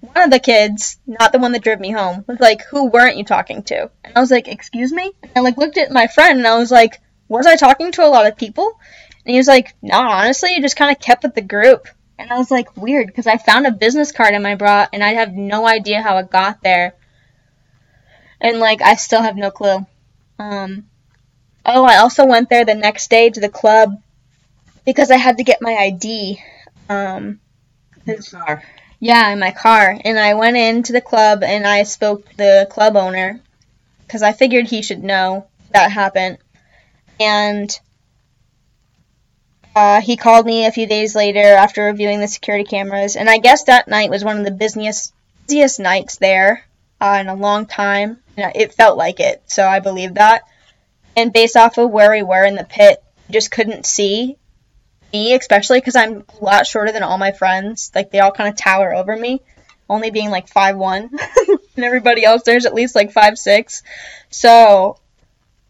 one 0.00 0.24
of 0.24 0.30
the 0.30 0.38
kids, 0.38 0.98
not 1.06 1.32
the 1.32 1.38
one 1.38 1.52
that 1.52 1.62
drove 1.62 1.80
me 1.80 1.90
home, 1.90 2.24
was 2.26 2.40
like, 2.40 2.62
"Who 2.66 2.86
weren't 2.86 3.16
you 3.16 3.24
talking 3.24 3.62
to?" 3.64 3.90
And 4.04 4.16
I 4.16 4.20
was 4.20 4.30
like, 4.30 4.48
"Excuse 4.48 4.92
me." 4.92 5.12
And 5.22 5.32
I 5.36 5.40
like 5.40 5.56
looked 5.56 5.78
at 5.78 5.90
my 5.90 6.06
friend 6.06 6.38
and 6.38 6.46
I 6.46 6.58
was 6.58 6.70
like, 6.70 7.00
"Was 7.28 7.46
I 7.46 7.56
talking 7.56 7.92
to 7.92 8.04
a 8.06 8.08
lot 8.08 8.26
of 8.26 8.36
people?" 8.36 8.78
And 9.24 9.32
he 9.32 9.38
was 9.38 9.48
like, 9.48 9.74
"No, 9.82 9.98
honestly, 9.98 10.54
you 10.54 10.62
just 10.62 10.76
kind 10.76 10.90
of 10.94 11.02
kept 11.02 11.22
with 11.22 11.34
the 11.34 11.42
group." 11.42 11.88
And 12.18 12.30
I 12.30 12.38
was 12.38 12.50
like, 12.50 12.76
"Weird," 12.76 13.06
because 13.08 13.26
I 13.26 13.38
found 13.38 13.66
a 13.66 13.72
business 13.72 14.12
card 14.12 14.34
in 14.34 14.42
my 14.42 14.54
bra 14.54 14.86
and 14.92 15.02
I 15.02 15.14
have 15.14 15.32
no 15.32 15.66
idea 15.66 16.02
how 16.02 16.18
it 16.18 16.30
got 16.30 16.62
there. 16.62 16.94
And 18.40 18.58
like, 18.58 18.82
I 18.82 18.94
still 18.96 19.22
have 19.22 19.36
no 19.36 19.50
clue. 19.50 19.86
Um. 20.38 20.86
Oh, 21.66 21.84
I 21.84 21.96
also 21.98 22.26
went 22.26 22.50
there 22.50 22.64
the 22.64 22.74
next 22.74 23.08
day 23.08 23.30
to 23.30 23.40
the 23.40 23.48
club 23.48 24.00
because 24.84 25.10
I 25.10 25.16
had 25.16 25.38
to 25.38 25.44
get 25.44 25.62
my 25.62 25.74
ID. 25.74 26.42
Um. 26.88 27.40
Yeah, 29.00 29.30
in 29.30 29.38
my 29.38 29.50
car. 29.50 29.98
And 30.04 30.18
I 30.18 30.34
went 30.34 30.56
into 30.56 30.92
the 30.92 31.00
club 31.00 31.42
and 31.42 31.66
I 31.66 31.82
spoke 31.84 32.28
to 32.28 32.36
the 32.36 32.68
club 32.70 32.96
owner 32.96 33.40
because 34.06 34.22
I 34.22 34.32
figured 34.32 34.66
he 34.66 34.82
should 34.82 35.02
know 35.02 35.46
that 35.70 35.90
happened. 35.90 36.38
And 37.18 37.78
uh, 39.74 40.00
he 40.00 40.16
called 40.16 40.46
me 40.46 40.66
a 40.66 40.72
few 40.72 40.86
days 40.86 41.14
later 41.14 41.40
after 41.40 41.84
reviewing 41.84 42.20
the 42.20 42.28
security 42.28 42.64
cameras. 42.64 43.16
And 43.16 43.28
I 43.28 43.38
guess 43.38 43.64
that 43.64 43.88
night 43.88 44.10
was 44.10 44.24
one 44.24 44.38
of 44.38 44.44
the 44.44 44.50
busiest, 44.50 45.12
busiest 45.46 45.80
nights 45.80 46.16
there 46.16 46.64
uh, 47.00 47.18
in 47.20 47.28
a 47.28 47.34
long 47.34 47.66
time. 47.66 48.18
It 48.36 48.74
felt 48.74 48.98
like 48.98 49.20
it, 49.20 49.42
so 49.46 49.66
I 49.66 49.80
believe 49.80 50.14
that. 50.14 50.42
And 51.16 51.32
based 51.32 51.56
off 51.56 51.78
of 51.78 51.90
where 51.90 52.10
we 52.10 52.22
were 52.22 52.44
in 52.44 52.54
the 52.54 52.64
pit, 52.64 53.02
just 53.30 53.50
couldn't 53.50 53.86
see 53.86 54.36
me, 55.12 55.34
especially 55.34 55.78
because 55.78 55.96
I'm 55.96 56.24
a 56.40 56.44
lot 56.44 56.66
shorter 56.66 56.92
than 56.92 57.02
all 57.02 57.18
my 57.18 57.32
friends. 57.32 57.90
Like 57.94 58.10
they 58.10 58.20
all 58.20 58.32
kind 58.32 58.48
of 58.48 58.56
tower 58.56 58.92
over 58.94 59.16
me, 59.16 59.42
only 59.88 60.10
being 60.10 60.30
like 60.30 60.48
five 60.48 60.76
one, 60.76 61.10
and 61.76 61.84
everybody 61.84 62.24
else 62.24 62.42
there's 62.42 62.66
at 62.66 62.74
least 62.74 62.94
like 62.94 63.12
five 63.12 63.38
six. 63.38 63.82
So, 64.30 64.98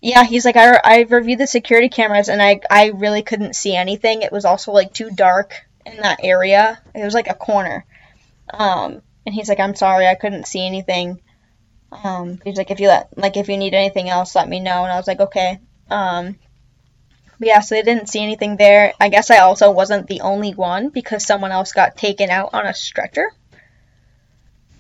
yeah, 0.01 0.25
he's 0.25 0.45
like, 0.45 0.57
I, 0.57 0.81
I 0.83 1.03
reviewed 1.03 1.39
the 1.39 1.47
security 1.47 1.89
cameras 1.89 2.29
and 2.29 2.43
I 2.43 2.61
I 2.71 2.89
really 2.95 3.23
couldn't 3.23 3.55
see 3.55 3.77
anything. 3.77 4.23
It 4.23 4.33
was 4.33 4.45
also 4.45 4.73
like 4.73 4.93
too 4.93 5.11
dark 5.11 5.67
in 5.85 5.99
that 5.99 6.21
area. 6.23 6.81
It 6.95 7.05
was 7.05 7.15
like 7.15 7.29
a 7.29 7.35
corner. 7.35 7.85
Um, 8.53 9.03
and 9.27 9.35
he's 9.35 9.49
like, 9.49 9.61
I'm 9.61 9.75
sorry, 9.75 10.07
I 10.07 10.15
couldn't 10.15 10.47
see 10.47 10.67
anything. 10.67 11.21
Um, 12.03 12.41
he's 12.45 12.57
like, 12.57 12.71
if 12.71 12.81
you 12.81 12.89
let 12.89 13.17
like 13.17 13.37
if 13.37 13.49
you 13.49 13.57
need 13.57 13.75
anything 13.75 14.09
else, 14.09 14.35
let 14.35 14.49
me 14.49 14.61
know. 14.61 14.83
And 14.83 14.93
I 14.93 14.97
was 14.97 15.07
like, 15.07 15.21
okay. 15.21 15.61
Um, 15.91 16.37
yeah, 17.41 17.61
so 17.61 17.75
they 17.75 17.83
didn't 17.83 18.09
see 18.09 18.23
anything 18.23 18.57
there. 18.57 18.95
I 19.01 19.09
guess 19.09 19.31
I 19.31 19.39
also 19.39 19.71
wasn't 19.71 20.07
the 20.07 20.23
only 20.23 20.53
one 20.53 20.89
because 20.89 21.27
someone 21.27 21.53
else 21.53 21.73
got 21.73 21.97
taken 21.97 22.31
out 22.31 22.51
on 22.53 22.67
a 22.67 22.75
stretcher. 22.75 23.31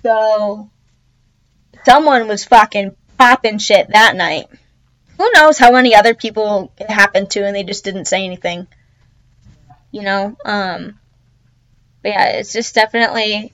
So 0.02 0.70
someone 1.84 2.28
was 2.28 2.44
fucking 2.44 2.96
popping 3.18 3.58
shit 3.58 3.88
that 3.88 4.16
night. 4.16 4.46
Who 5.18 5.30
knows 5.32 5.58
how 5.58 5.70
many 5.72 5.94
other 5.94 6.14
people 6.14 6.72
it 6.78 6.90
happened 6.90 7.30
to 7.30 7.44
and 7.44 7.54
they 7.54 7.64
just 7.64 7.84
didn't 7.84 8.06
say 8.06 8.24
anything. 8.24 8.66
You 9.90 10.02
know? 10.02 10.36
Um 10.44 10.98
but 12.02 12.10
yeah, 12.10 12.26
it's 12.30 12.52
just 12.52 12.74
definitely 12.74 13.52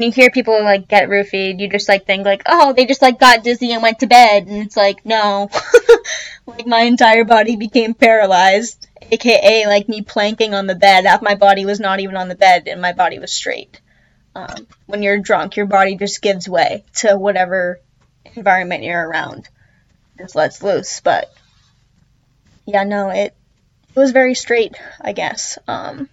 you 0.00 0.10
hear 0.10 0.30
people 0.30 0.62
like 0.62 0.88
get 0.88 1.08
roofied, 1.08 1.60
you 1.60 1.68
just 1.68 1.88
like 1.88 2.06
think 2.06 2.24
like, 2.24 2.42
oh, 2.46 2.72
they 2.72 2.86
just 2.86 3.02
like 3.02 3.18
got 3.18 3.44
dizzy 3.44 3.72
and 3.72 3.82
went 3.82 4.00
to 4.00 4.06
bed, 4.06 4.46
and 4.46 4.58
it's 4.58 4.76
like, 4.76 5.04
no, 5.04 5.50
like 6.46 6.66
my 6.66 6.82
entire 6.82 7.24
body 7.24 7.56
became 7.56 7.94
paralyzed, 7.94 8.88
aka 9.10 9.66
like 9.66 9.88
me 9.88 10.02
planking 10.02 10.54
on 10.54 10.66
the 10.66 10.74
bed. 10.74 11.04
Half 11.04 11.22
my 11.22 11.34
body 11.34 11.64
was 11.64 11.80
not 11.80 12.00
even 12.00 12.16
on 12.16 12.28
the 12.28 12.34
bed, 12.34 12.68
and 12.68 12.80
my 12.80 12.92
body 12.92 13.18
was 13.18 13.32
straight. 13.32 13.80
Um, 14.34 14.66
when 14.86 15.02
you're 15.02 15.18
drunk, 15.18 15.56
your 15.56 15.66
body 15.66 15.96
just 15.96 16.22
gives 16.22 16.48
way 16.48 16.84
to 16.96 17.16
whatever 17.16 17.80
environment 18.34 18.84
you're 18.84 19.08
around, 19.08 19.48
just 20.18 20.36
lets 20.36 20.62
loose. 20.62 21.00
But 21.00 21.32
yeah, 22.66 22.84
no, 22.84 23.10
it 23.10 23.34
it 23.88 23.98
was 23.98 24.12
very 24.12 24.34
straight, 24.34 24.76
I 25.00 25.12
guess. 25.12 25.58
Um, 25.66 26.08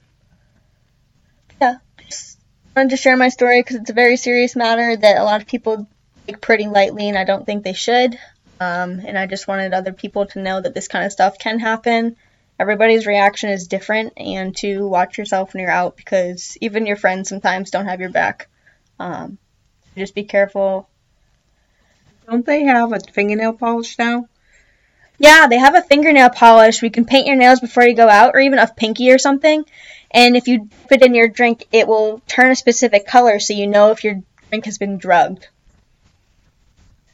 wanted 2.78 2.92
to 2.92 2.98
share 2.98 3.18
my 3.18 3.30
story 3.30 3.60
because 3.60 3.78
it's 3.78 3.90
a 3.90 3.94
very 3.94 4.18
serious 4.18 4.56
matter 4.56 4.96
that 4.96 5.18
a 5.18 5.24
lot 5.24 5.42
of 5.42 5.48
people 5.48 5.88
take 6.28 6.40
pretty 6.42 6.68
lightly, 6.68 7.10
and 7.10 7.18
I 7.18 7.24
don't 7.24 7.44
think 7.44 7.63
they 7.63 7.74
should. 7.74 8.20
Um, 8.60 9.02
and 9.04 9.18
I 9.18 9.26
just 9.26 9.48
wanted 9.48 9.74
other 9.74 9.94
people 9.94 10.28
to 10.28 10.42
know 10.42 10.62
that 10.62 10.76
this 10.76 10.88
kind 10.88 11.04
of 11.04 11.12
stuff 11.12 11.40
can 11.40 11.60
happen. 11.60 12.16
Everybody's 12.60 13.08
reaction 13.08 13.50
is 13.50 13.68
different, 13.68 14.13
and 14.18 14.56
to 14.58 14.88
watch 14.88 15.18
yourself 15.18 15.54
when 15.54 15.62
you're 15.62 15.72
out 15.72 15.98
because 15.98 16.56
even 16.62 16.86
your 16.86 16.98
friends 16.98 17.30
sometimes 17.30 17.72
don't 17.72 17.88
have 17.88 18.00
your 18.00 18.12
back. 18.12 18.48
Um, 19.00 19.40
just 19.96 20.13
be 20.13 20.24
careful. 20.24 20.88
Don't 22.30 22.46
they 22.46 22.63
have 22.66 22.94
a 22.94 23.00
fingernail 23.00 23.54
polish 23.54 23.98
now? 23.98 24.28
Yeah, 25.18 25.48
they 25.48 25.58
have 25.58 25.74
a 25.74 25.82
fingernail 25.82 26.30
polish. 26.30 26.84
We 26.84 26.92
can 26.92 27.06
paint 27.06 27.26
your 27.26 27.38
nails 27.38 27.60
before 27.60 27.88
you 27.88 27.96
go 27.96 28.08
out, 28.08 28.36
or 28.36 28.40
even 28.40 28.60
a 28.60 28.68
pinky 28.68 29.12
or 29.12 29.18
something. 29.18 29.66
And 30.12 30.38
if 30.38 30.48
you 30.48 30.70
dip 30.89 30.91
it 30.91 31.06
in 31.06 31.15
your 31.15 31.28
drink, 31.28 31.67
it 31.72 31.88
will 31.88 32.22
turn 32.28 32.52
a 32.52 32.56
specific 32.56 33.08
color 33.08 33.39
so 33.39 33.54
you 33.54 33.67
know 33.67 33.91
if 33.91 34.04
your 34.04 34.22
drink 34.50 34.65
has 34.65 34.78
been 34.78 34.98
drugged. 34.98 35.48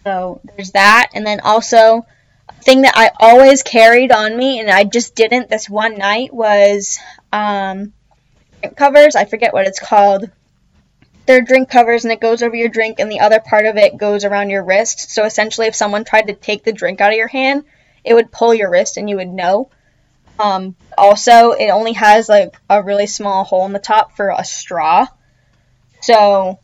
So 0.04 0.42
there's 0.44 0.72
that. 0.72 1.10
And 1.14 1.26
then 1.26 1.40
also, 1.40 2.06
a 2.50 2.54
thing 2.64 2.82
that 2.82 2.94
I 2.96 3.12
always 3.20 3.64
carried 3.64 4.12
on 4.12 4.36
me, 4.36 4.60
and 4.60 4.70
I 4.70 4.84
just 4.84 5.16
didn't 5.16 5.50
this 5.50 5.70
one 5.70 5.98
night, 5.98 6.34
was 6.34 7.00
um, 7.32 7.94
drink 8.62 8.78
covers. 8.78 9.16
I 9.16 9.26
forget 9.26 9.54
what 9.54 9.68
it's 9.68 9.80
called. 9.80 10.30
They're 11.26 11.42
drink 11.42 11.70
covers, 11.70 12.04
and 12.04 12.12
it 12.12 12.20
goes 12.20 12.44
over 12.44 12.56
your 12.56 12.68
drink, 12.68 13.00
and 13.00 13.10
the 13.10 13.22
other 13.22 13.40
part 13.40 13.66
of 13.66 13.78
it 13.78 13.98
goes 13.98 14.26
around 14.26 14.50
your 14.50 14.64
wrist. 14.64 15.12
So 15.12 15.24
essentially, 15.24 15.68
if 15.68 15.76
someone 15.76 16.04
tried 16.04 16.28
to 16.28 16.34
take 16.34 16.64
the 16.64 16.74
drink 16.74 17.00
out 17.00 17.12
of 17.12 17.18
your 17.18 17.30
hand, 17.30 17.64
it 18.04 18.14
would 18.14 18.32
pull 18.32 18.54
your 18.54 18.70
wrist, 18.70 18.98
and 18.98 19.10
you 19.10 19.16
would 19.16 19.30
know. 19.30 19.70
Um, 20.40 20.76
also, 20.98 21.52
it 21.52 21.70
only 21.70 21.94
has 21.94 22.28
like 22.28 22.56
a 22.70 22.82
really 22.82 23.08
small 23.08 23.44
hole 23.44 23.66
in 23.66 23.74
the 23.74 23.80
top 23.80 24.16
for 24.16 24.30
a 24.30 24.44
straw. 24.44 25.08
So 26.02 26.60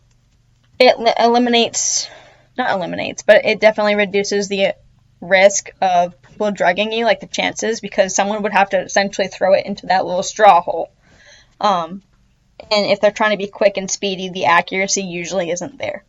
it 0.79 0.99
li- 0.99 1.13
eliminates, 1.17 2.09
not 2.57 2.71
eliminates, 2.71 3.21
but 3.21 3.45
it 3.45 3.59
definitely 3.59 3.95
reduces 3.95 4.47
the 4.47 4.75
risk 5.21 5.71
of 5.81 6.19
people 6.21 6.51
drugging 6.51 6.91
you, 6.91 7.05
like 7.05 7.19
the 7.19 7.27
chances, 7.27 7.79
because 7.79 8.15
someone 8.15 8.41
would 8.43 8.53
have 8.53 8.69
to 8.69 8.81
essentially 8.81 9.27
throw 9.27 9.53
it 9.53 9.65
into 9.65 9.87
that 9.87 10.05
little 10.05 10.23
straw 10.23 10.61
hole. 10.61 10.91
Um, 11.59 12.01
and 12.71 12.85
if 12.87 12.99
they're 12.99 13.11
trying 13.11 13.31
to 13.31 13.37
be 13.37 13.47
quick 13.47 13.77
and 13.77 13.89
speedy, 13.89 14.29
the 14.29 14.45
accuracy 14.45 15.03
usually 15.03 15.51
isn't 15.51 15.77
there. 15.77 16.03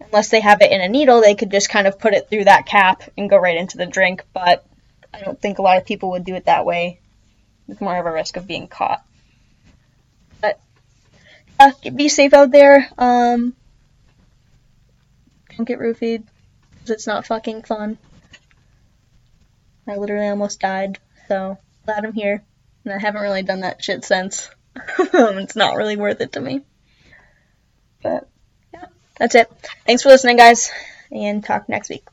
Unless 0.00 0.30
they 0.30 0.40
have 0.40 0.60
it 0.60 0.72
in 0.72 0.80
a 0.80 0.88
needle, 0.88 1.20
they 1.20 1.34
could 1.34 1.50
just 1.50 1.68
kind 1.68 1.86
of 1.86 1.98
put 1.98 2.14
it 2.14 2.28
through 2.28 2.44
that 2.44 2.66
cap 2.66 3.02
and 3.16 3.30
go 3.30 3.36
right 3.36 3.56
into 3.56 3.78
the 3.78 3.86
drink, 3.86 4.24
but 4.32 4.64
I 5.12 5.20
don't 5.20 5.40
think 5.40 5.58
a 5.58 5.62
lot 5.62 5.78
of 5.78 5.84
people 5.84 6.10
would 6.10 6.24
do 6.24 6.34
it 6.34 6.46
that 6.46 6.64
way. 6.64 7.00
It's 7.68 7.80
more 7.80 7.96
of 7.96 8.06
a 8.06 8.12
risk 8.12 8.36
of 8.36 8.46
being 8.46 8.68
caught. 8.68 9.04
But 10.40 10.60
yeah, 11.60 11.90
be 11.90 12.08
safe 12.08 12.32
out 12.32 12.50
there. 12.50 12.88
Um, 12.98 13.54
don't 15.56 15.66
get 15.66 15.78
roofied 15.78 16.24
because 16.70 16.90
it's 16.90 17.06
not 17.06 17.26
fucking 17.26 17.62
fun. 17.62 17.98
I 19.86 19.96
literally 19.96 20.28
almost 20.28 20.60
died, 20.60 20.98
so 21.28 21.58
glad 21.84 22.04
I'm 22.04 22.12
here. 22.12 22.42
And 22.84 22.94
I 22.94 22.98
haven't 22.98 23.22
really 23.22 23.42
done 23.42 23.60
that 23.60 23.82
shit 23.82 24.04
since. 24.04 24.48
it's 24.98 25.56
not 25.56 25.76
really 25.76 25.96
worth 25.96 26.20
it 26.20 26.32
to 26.32 26.40
me. 26.40 26.62
But 28.02 28.28
yeah, 28.72 28.86
that's 29.16 29.34
it. 29.34 29.50
Thanks 29.86 30.02
for 30.02 30.08
listening, 30.08 30.36
guys, 30.36 30.70
and 31.10 31.44
talk 31.44 31.68
next 31.68 31.90
week. 31.90 32.04